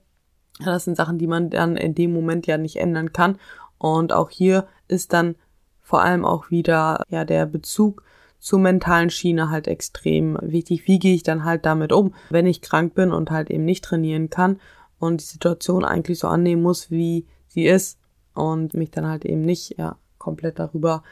das 0.65 0.85
sind 0.85 0.97
Sachen, 0.97 1.19
die 1.19 1.27
man 1.27 1.51
dann 1.51 1.77
in 1.77 1.93
dem 1.93 2.11
Moment 2.11 2.47
ja 2.47 2.57
nicht 2.57 2.77
ändern 2.77 3.13
kann 3.13 3.37
und 3.77 4.11
auch 4.11 4.31
hier 4.31 4.65
ist 4.87 5.13
dann 5.13 5.35
vor 5.79 6.01
allem 6.01 6.25
auch 6.25 6.49
wieder 6.49 7.03
ja 7.07 7.23
der 7.23 7.45
Bezug 7.45 8.01
zur 8.39 8.57
mentalen 8.57 9.11
Schiene 9.11 9.51
halt 9.51 9.67
extrem 9.67 10.39
wichtig. 10.41 10.87
Wie 10.87 10.97
gehe 10.97 11.13
ich 11.13 11.23
dann 11.23 11.43
halt 11.43 11.67
damit 11.67 11.93
um, 11.93 12.15
wenn 12.31 12.47
ich 12.47 12.63
krank 12.63 12.95
bin 12.95 13.11
und 13.11 13.29
halt 13.29 13.51
eben 13.51 13.65
nicht 13.65 13.83
trainieren 13.83 14.31
kann 14.31 14.59
und 14.99 15.21
die 15.21 15.25
Situation 15.25 15.85
eigentlich 15.85 16.19
so 16.19 16.27
annehmen 16.27 16.61
muss, 16.61 16.91
wie 16.91 17.25
sie 17.47 17.65
ist 17.65 17.97
und 18.33 18.73
mich 18.73 18.91
dann 18.91 19.07
halt 19.07 19.25
eben 19.25 19.41
nicht 19.41 19.77
ja 19.77 19.97
komplett 20.17 20.59
darüber 20.59 21.03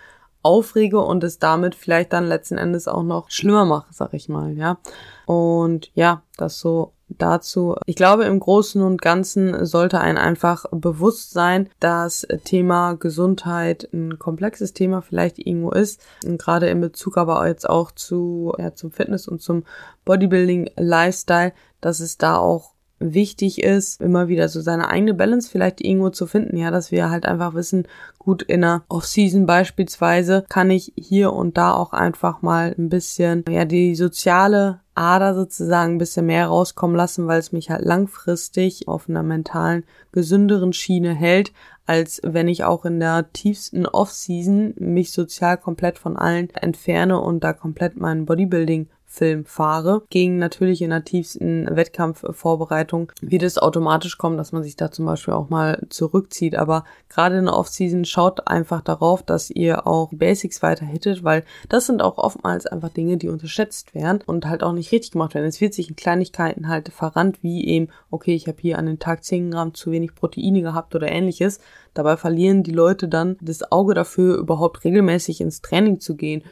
aufrege 0.43 1.00
und 1.00 1.23
es 1.23 1.39
damit 1.39 1.76
vielleicht 1.76 2.13
dann 2.13 2.26
letzten 2.26 2.58
Endes 2.58 2.88
auch 2.88 3.04
noch 3.04 3.30
schlimmer 3.30 3.65
mache, 3.65 3.93
sag 3.93 4.13
ich 4.13 4.30
mal, 4.30 4.58
ja. 4.58 4.78
Und 5.26 5.91
ja, 5.93 6.23
das 6.38 6.60
so 6.60 6.93
dazu. 7.10 7.76
Ich 7.86 7.95
glaube, 7.95 8.26
im 8.26 8.39
Großen 8.39 8.82
und 8.82 9.02
Ganzen 9.02 9.65
sollte 9.65 10.00
ein 10.00 10.17
einfach 10.17 10.65
bewusst 10.71 11.32
sein, 11.32 11.69
dass 11.80 12.28
Thema 12.43 12.93
Gesundheit 12.93 13.89
ein 13.93 14.19
komplexes 14.19 14.73
Thema 14.73 15.02
vielleicht 15.02 15.39
irgendwo 15.39 15.71
ist. 15.71 16.02
Und 16.26 16.38
gerade 16.38 16.67
in 16.67 16.82
Bezug 16.82 17.17
aber 17.17 17.45
jetzt 17.47 17.69
auch 17.69 17.91
zu, 17.91 18.54
ja, 18.58 18.73
zum 18.73 18.91
Fitness 18.91 19.28
und 19.28 19.41
zum 19.41 19.63
Bodybuilding 20.06 20.69
Lifestyle, 20.78 21.54
dass 21.82 22.00
es 22.00 22.17
da 22.17 22.38
auch 22.38 22.73
wichtig 22.99 23.63
ist, 23.63 24.01
immer 24.01 24.27
wieder 24.27 24.49
so 24.49 24.62
seine 24.62 24.89
eigene 24.89 25.13
Balance 25.13 25.49
vielleicht 25.49 25.81
irgendwo 25.81 26.10
zu 26.10 26.27
finden, 26.27 26.57
ja, 26.57 26.71
dass 26.71 26.91
wir 26.91 27.10
halt 27.10 27.25
einfach 27.25 27.53
wissen, 27.53 27.88
gut 28.17 28.41
in 28.43 28.62
der 28.62 28.83
Off-Season 28.89 29.45
beispielsweise 29.45 30.45
kann 30.49 30.69
ich 30.71 30.93
hier 30.95 31.33
und 31.33 31.57
da 31.57 31.73
auch 31.73 31.93
einfach 31.93 32.41
mal 32.41 32.75
ein 32.77 32.89
bisschen, 32.89 33.45
ja, 33.49 33.65
die 33.65 33.95
soziale 33.95 34.81
Ader 34.95 35.36
sozusagen 35.36 35.93
ein 35.93 35.97
bisschen 35.99 36.25
mehr 36.25 36.47
rauskommen 36.47 36.95
lassen, 36.95 37.27
weil 37.27 37.39
es 37.39 37.51
mich 37.51 37.69
halt 37.69 37.86
langfristig 37.86 38.88
auf 38.88 39.07
einer 39.07 39.23
mentalen, 39.23 39.83
gesünderen 40.12 40.73
Schiene 40.73 41.13
hält, 41.13 41.53
als 41.86 42.19
wenn 42.23 42.47
ich 42.47 42.63
auch 42.63 42.83
in 42.83 42.99
der 42.99 43.31
tiefsten 43.31 43.86
Off-Season 43.86 44.73
mich 44.77 45.12
sozial 45.12 45.57
komplett 45.57 45.99
von 45.99 46.17
allen 46.17 46.49
entferne 46.49 47.19
und 47.21 47.43
da 47.43 47.53
komplett 47.53 47.95
meinen 47.95 48.25
Bodybuilding 48.25 48.89
Film 49.10 49.46
fahre. 49.46 50.04
Gegen 50.10 50.38
natürlich 50.38 50.82
in 50.82 50.89
der 50.89 51.04
tiefsten 51.04 51.67
Wettkampfvorbereitung 51.76 53.12
wird 53.22 53.41
es 53.41 53.58
automatisch 53.58 54.17
kommen, 54.17 54.38
dass 54.38 54.52
man 54.52 54.63
sich 54.63 54.76
da 54.76 54.91
zum 54.91 55.06
Beispiel 55.06 55.34
auch 55.34 55.50
mal 55.50 55.82
zurückzieht. 55.89 56.56
Aber 56.56 56.84
gerade 57.10 57.38
in 57.38 57.46
der 57.46 57.56
Offseason 57.56 58.06
schaut 58.06 58.48
einfach 58.48 58.82
darauf, 58.82 59.24
dass 59.24 59.50
ihr 59.50 59.88
auch 59.88 60.10
Basics 60.13 60.62
weiter 60.62 60.86
hittet, 60.86 61.24
weil 61.24 61.46
das 61.70 61.88
sind 61.88 62.02
auch 62.02 62.17
oftmals 62.17 62.67
einfach 62.67 62.89
Dinge, 62.89 63.17
die 63.17 63.30
unterschätzt 63.30 63.96
werden 63.96 64.20
und 64.26 64.46
halt 64.46 64.62
auch 64.62 64.74
nicht 64.74 64.91
richtig 64.91 65.12
gemacht 65.12 65.34
werden. 65.34 65.48
Es 65.48 65.62
wird 65.62 65.74
sich 65.74 65.89
in 65.89 65.96
Kleinigkeiten 65.96 66.67
halt 66.67 66.89
verrannt, 66.89 67.41
wie 67.41 67.65
eben, 67.65 67.88
okay, 68.12 68.36
ich 68.36 68.48
habe 68.48 68.58
hier 68.60 68.78
an 68.78 68.86
den 68.86 69.00
Tag 69.00 69.24
10 69.24 69.52
Gramm 69.52 69.74
zu 69.74 69.89
wenig 69.91 70.15
Proteine 70.15 70.62
gehabt 70.62 70.93
oder 70.93 71.10
ähnliches. 71.10 71.60
Dabei 71.93 72.17
verlieren 72.17 72.62
die 72.62 72.72
Leute 72.72 73.08
dann 73.08 73.38
das 73.41 73.72
Auge 73.72 73.93
dafür, 73.93 74.38
überhaupt 74.38 74.84
regelmäßig 74.84 75.41
ins 75.41 75.62
Training 75.62 76.00
zu 76.00 76.15
gehen 76.15 76.43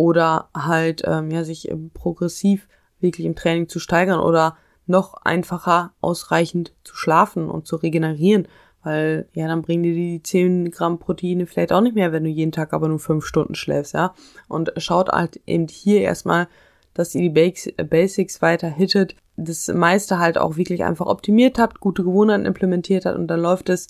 oder 0.00 0.48
halt 0.56 1.02
ähm, 1.04 1.30
ja 1.30 1.44
sich 1.44 1.70
progressiv 1.92 2.68
wirklich 3.00 3.26
im 3.26 3.36
Training 3.36 3.68
zu 3.68 3.78
steigern 3.78 4.20
oder 4.20 4.56
noch 4.86 5.12
einfacher 5.24 5.92
ausreichend 6.00 6.72
zu 6.84 6.96
schlafen 6.96 7.50
und 7.50 7.66
zu 7.66 7.76
regenerieren, 7.76 8.48
weil 8.82 9.28
ja 9.34 9.46
dann 9.46 9.60
bringen 9.60 9.82
dir 9.82 9.94
die 9.94 10.22
10 10.22 10.70
Gramm 10.70 10.98
Proteine 10.98 11.44
vielleicht 11.44 11.70
auch 11.70 11.82
nicht 11.82 11.94
mehr, 11.94 12.12
wenn 12.12 12.24
du 12.24 12.30
jeden 12.30 12.50
Tag 12.50 12.72
aber 12.72 12.88
nur 12.88 12.98
5 12.98 13.22
Stunden 13.22 13.54
schläfst, 13.54 13.92
ja. 13.92 14.14
Und 14.48 14.72
schaut 14.78 15.10
halt 15.10 15.38
eben 15.46 15.68
hier 15.68 16.00
erstmal, 16.00 16.48
dass 16.94 17.14
ihr 17.14 17.30
die 17.30 17.52
Basics 17.84 18.40
weiter 18.40 18.68
hittet, 18.68 19.16
das 19.36 19.68
meiste 19.68 20.18
halt 20.18 20.38
auch 20.38 20.56
wirklich 20.56 20.82
einfach 20.82 21.06
optimiert 21.06 21.58
habt, 21.58 21.80
gute 21.80 22.04
Gewohnheiten 22.04 22.46
implementiert 22.46 23.04
habt 23.04 23.18
und 23.18 23.26
dann 23.26 23.40
läuft 23.40 23.68
es 23.68 23.88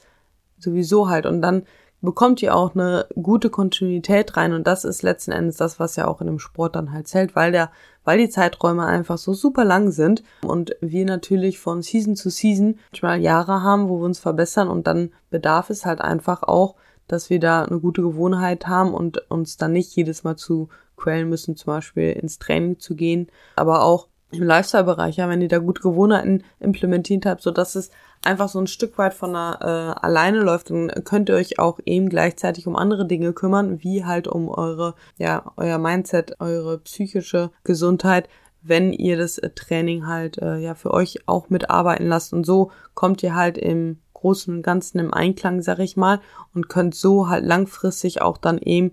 sowieso 0.58 1.08
halt 1.08 1.24
und 1.24 1.40
dann 1.40 1.62
bekommt 2.00 2.42
ihr 2.42 2.54
auch 2.54 2.74
eine 2.74 3.06
gute 3.20 3.50
Kontinuität 3.50 4.36
rein 4.36 4.52
und 4.52 4.66
das 4.66 4.84
ist 4.84 5.02
letzten 5.02 5.32
Endes 5.32 5.56
das, 5.56 5.78
was 5.78 5.96
ja 5.96 6.06
auch 6.06 6.20
in 6.20 6.26
dem 6.26 6.38
Sport 6.38 6.76
dann 6.76 6.92
halt 6.92 7.08
zählt, 7.08 7.36
weil 7.36 7.52
der, 7.52 7.70
weil 8.04 8.18
die 8.18 8.30
Zeiträume 8.30 8.86
einfach 8.86 9.18
so 9.18 9.34
super 9.34 9.64
lang 9.64 9.90
sind 9.90 10.22
und 10.42 10.76
wir 10.80 11.04
natürlich 11.04 11.58
von 11.58 11.82
Season 11.82 12.16
zu 12.16 12.30
Season 12.30 12.78
manchmal 12.90 13.20
Jahre 13.20 13.62
haben, 13.62 13.88
wo 13.88 14.00
wir 14.00 14.06
uns 14.06 14.18
verbessern 14.18 14.68
und 14.68 14.86
dann 14.86 15.10
bedarf 15.30 15.70
es 15.70 15.84
halt 15.84 16.00
einfach 16.00 16.42
auch, 16.42 16.76
dass 17.06 17.28
wir 17.28 17.40
da 17.40 17.64
eine 17.64 17.80
gute 17.80 18.02
Gewohnheit 18.02 18.66
haben 18.66 18.94
und 18.94 19.30
uns 19.30 19.56
dann 19.56 19.72
nicht 19.72 19.94
jedes 19.94 20.24
Mal 20.24 20.36
zu 20.36 20.68
quälen 20.96 21.28
müssen, 21.28 21.56
zum 21.56 21.74
Beispiel 21.74 22.12
ins 22.12 22.38
Training 22.38 22.78
zu 22.78 22.94
gehen, 22.94 23.28
aber 23.56 23.82
auch 23.82 24.08
im 24.30 24.42
Lifestyle-Bereich, 24.44 25.16
ja, 25.16 25.28
wenn 25.28 25.42
ihr 25.42 25.48
da 25.48 25.58
gute 25.58 25.82
Gewohnheiten 25.82 26.44
implementiert 26.60 27.26
habt, 27.26 27.42
so 27.42 27.50
dass 27.50 27.74
es 27.74 27.90
einfach 28.24 28.48
so 28.48 28.58
ein 28.58 28.66
Stück 28.66 28.98
weit 28.98 29.14
von 29.14 29.32
der, 29.32 29.58
äh, 29.60 30.06
alleine 30.06 30.40
läuft, 30.40 30.70
dann 30.70 30.88
könnt 31.04 31.28
ihr 31.28 31.34
euch 31.34 31.58
auch 31.58 31.80
eben 31.84 32.08
gleichzeitig 32.08 32.66
um 32.66 32.76
andere 32.76 33.06
Dinge 33.06 33.32
kümmern, 33.32 33.82
wie 33.82 34.04
halt 34.04 34.28
um 34.28 34.48
eure, 34.48 34.94
ja, 35.16 35.52
euer 35.56 35.78
Mindset, 35.78 36.40
eure 36.40 36.78
psychische 36.78 37.50
Gesundheit, 37.64 38.28
wenn 38.62 38.92
ihr 38.92 39.16
das 39.16 39.38
äh, 39.38 39.50
Training 39.50 40.06
halt 40.06 40.38
äh, 40.38 40.58
ja 40.58 40.74
für 40.74 40.92
euch 40.92 41.20
auch 41.26 41.48
mitarbeiten 41.50 42.06
lasst. 42.06 42.32
Und 42.32 42.44
so 42.44 42.70
kommt 42.94 43.22
ihr 43.22 43.34
halt 43.34 43.58
im 43.58 43.98
Großen 44.14 44.54
und 44.54 44.62
Ganzen 44.62 44.98
im 44.98 45.14
Einklang, 45.14 45.62
sag 45.62 45.78
ich 45.78 45.96
mal, 45.96 46.20
und 46.54 46.68
könnt 46.68 46.94
so 46.94 47.28
halt 47.28 47.44
langfristig 47.44 48.20
auch 48.20 48.36
dann 48.36 48.58
eben 48.58 48.92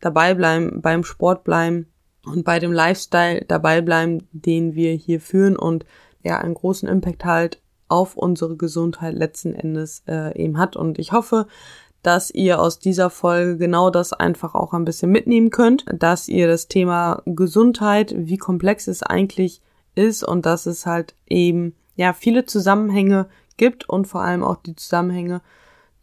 dabei 0.00 0.34
bleiben, 0.34 0.80
beim 0.80 1.04
Sport 1.04 1.42
bleiben 1.42 1.91
und 2.24 2.44
bei 2.44 2.58
dem 2.58 2.72
Lifestyle 2.72 3.44
dabei 3.46 3.80
bleiben, 3.80 4.28
den 4.32 4.74
wir 4.74 4.92
hier 4.92 5.20
führen 5.20 5.56
und 5.56 5.84
ja 6.22 6.38
einen 6.38 6.54
großen 6.54 6.88
Impact 6.88 7.24
halt 7.24 7.60
auf 7.88 8.16
unsere 8.16 8.56
Gesundheit 8.56 9.14
letzten 9.14 9.54
Endes 9.54 10.02
äh, 10.08 10.36
eben 10.40 10.56
hat. 10.58 10.76
Und 10.76 10.98
ich 10.98 11.12
hoffe, 11.12 11.46
dass 12.02 12.30
ihr 12.30 12.60
aus 12.60 12.78
dieser 12.78 13.10
Folge 13.10 13.58
genau 13.58 13.90
das 13.90 14.12
einfach 14.12 14.54
auch 14.54 14.72
ein 14.72 14.84
bisschen 14.84 15.10
mitnehmen 15.10 15.50
könnt, 15.50 15.84
dass 15.92 16.28
ihr 16.28 16.48
das 16.48 16.68
Thema 16.68 17.22
Gesundheit, 17.26 18.14
wie 18.16 18.38
komplex 18.38 18.88
es 18.88 19.02
eigentlich 19.02 19.60
ist 19.94 20.24
und 20.24 20.46
dass 20.46 20.66
es 20.66 20.86
halt 20.86 21.14
eben 21.28 21.74
ja 21.94 22.12
viele 22.12 22.46
Zusammenhänge 22.46 23.28
gibt 23.56 23.88
und 23.88 24.06
vor 24.06 24.22
allem 24.22 24.42
auch 24.42 24.56
die 24.56 24.74
Zusammenhänge 24.74 25.42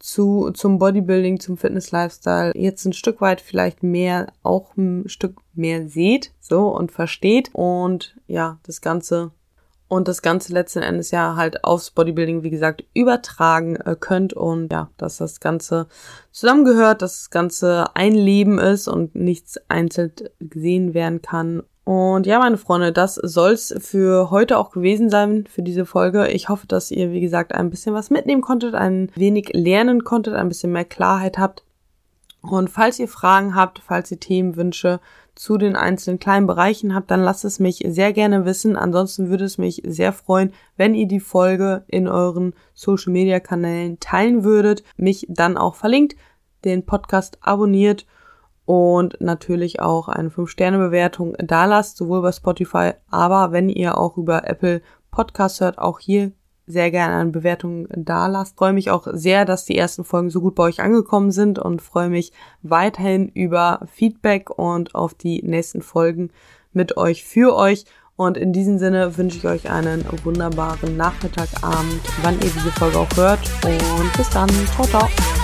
zu, 0.00 0.50
zum 0.52 0.78
Bodybuilding, 0.78 1.38
zum 1.38 1.56
Fitness-Lifestyle 1.56 2.52
jetzt 2.56 2.84
ein 2.86 2.92
Stück 2.92 3.20
weit 3.20 3.40
vielleicht 3.40 3.82
mehr, 3.82 4.32
auch 4.42 4.76
ein 4.76 5.08
Stück 5.08 5.36
mehr 5.54 5.88
seht, 5.88 6.32
so 6.40 6.68
und 6.68 6.90
versteht 6.90 7.50
und 7.52 8.16
ja, 8.26 8.58
das 8.64 8.80
Ganze 8.80 9.30
und 9.90 10.06
das 10.06 10.22
Ganze 10.22 10.52
letzten 10.52 10.82
Endes 10.82 11.10
ja 11.10 11.34
halt 11.34 11.64
aufs 11.64 11.90
Bodybuilding, 11.90 12.44
wie 12.44 12.50
gesagt, 12.50 12.84
übertragen 12.94 13.74
äh, 13.74 13.96
könnt 13.98 14.32
und 14.32 14.72
ja, 14.72 14.88
dass 14.96 15.16
das 15.16 15.40
Ganze 15.40 15.88
zusammengehört, 16.30 17.02
dass 17.02 17.18
das 17.18 17.30
Ganze 17.30 17.86
ein 17.94 18.14
Leben 18.14 18.58
ist 18.58 18.86
und 18.86 19.16
nichts 19.16 19.58
einzeln 19.68 20.12
gesehen 20.38 20.94
werden 20.94 21.22
kann. 21.22 21.64
Und 21.84 22.26
ja, 22.26 22.38
meine 22.38 22.58
Freunde, 22.58 22.92
das 22.92 23.14
soll's 23.14 23.74
für 23.78 24.30
heute 24.30 24.58
auch 24.58 24.70
gewesen 24.70 25.10
sein, 25.10 25.46
für 25.48 25.62
diese 25.62 25.86
Folge. 25.86 26.28
Ich 26.28 26.48
hoffe, 26.48 26.66
dass 26.66 26.90
ihr, 26.90 27.10
wie 27.10 27.20
gesagt, 27.20 27.52
ein 27.54 27.70
bisschen 27.70 27.94
was 27.94 28.10
mitnehmen 28.10 28.42
konntet, 28.42 28.74
ein 28.74 29.10
wenig 29.14 29.50
lernen 29.52 30.04
konntet, 30.04 30.34
ein 30.34 30.48
bisschen 30.48 30.72
mehr 30.72 30.84
Klarheit 30.84 31.38
habt. 31.38 31.64
Und 32.42 32.70
falls 32.70 32.98
ihr 32.98 33.08
Fragen 33.08 33.54
habt, 33.54 33.80
falls 33.80 34.10
ihr 34.10 34.20
Themenwünsche 34.20 35.00
zu 35.34 35.56
den 35.56 35.76
einzelnen 35.76 36.18
kleinen 36.18 36.46
Bereichen 36.46 36.94
habt, 36.94 37.10
dann 37.10 37.22
lasst 37.22 37.44
es 37.44 37.60
mich 37.60 37.82
sehr 37.86 38.12
gerne 38.12 38.44
wissen. 38.44 38.76
Ansonsten 38.76 39.30
würde 39.30 39.44
es 39.44 39.58
mich 39.58 39.82
sehr 39.86 40.12
freuen, 40.12 40.52
wenn 40.76 40.94
ihr 40.94 41.06
die 41.06 41.20
Folge 41.20 41.84
in 41.86 42.08
euren 42.08 42.54
Social 42.74 43.12
Media 43.12 43.40
Kanälen 43.40 43.98
teilen 44.00 44.44
würdet, 44.44 44.82
mich 44.96 45.26
dann 45.28 45.56
auch 45.56 45.74
verlinkt, 45.74 46.16
den 46.64 46.84
Podcast 46.84 47.38
abonniert 47.40 48.06
und 48.70 49.20
natürlich 49.20 49.80
auch 49.80 50.06
eine 50.06 50.28
5-Sterne-Bewertung 50.28 51.34
da 51.38 51.64
lasst, 51.64 51.96
sowohl 51.96 52.22
bei 52.22 52.30
Spotify, 52.30 52.92
aber 53.10 53.50
wenn 53.50 53.68
ihr 53.68 53.98
auch 53.98 54.16
über 54.16 54.48
Apple 54.48 54.80
Podcast 55.10 55.60
hört, 55.60 55.78
auch 55.78 55.98
hier 55.98 56.30
sehr 56.68 56.92
gerne 56.92 57.16
eine 57.16 57.30
Bewertung 57.30 57.88
da 57.90 58.28
lasst. 58.28 58.56
Freue 58.56 58.72
mich 58.72 58.92
auch 58.92 59.08
sehr, 59.10 59.44
dass 59.44 59.64
die 59.64 59.76
ersten 59.76 60.04
Folgen 60.04 60.30
so 60.30 60.40
gut 60.40 60.54
bei 60.54 60.62
euch 60.62 60.80
angekommen 60.80 61.32
sind 61.32 61.58
und 61.58 61.82
freue 61.82 62.10
mich 62.10 62.32
weiterhin 62.62 63.28
über 63.30 63.80
Feedback 63.92 64.50
und 64.56 64.94
auf 64.94 65.14
die 65.14 65.42
nächsten 65.42 65.82
Folgen 65.82 66.30
mit 66.72 66.96
euch 66.96 67.24
für 67.24 67.56
euch. 67.56 67.86
Und 68.14 68.36
in 68.36 68.52
diesem 68.52 68.78
Sinne 68.78 69.16
wünsche 69.16 69.38
ich 69.38 69.48
euch 69.48 69.68
einen 69.68 70.04
wunderbaren 70.22 70.96
Nachmittag, 70.96 71.48
Abend, 71.62 72.00
wann 72.22 72.34
ihr 72.34 72.50
diese 72.54 72.70
Folge 72.70 72.98
auch 72.98 73.16
hört. 73.16 73.40
Und 73.64 74.16
bis 74.16 74.30
dann. 74.30 74.48
Ciao, 74.76 74.86
ciao. 74.86 75.39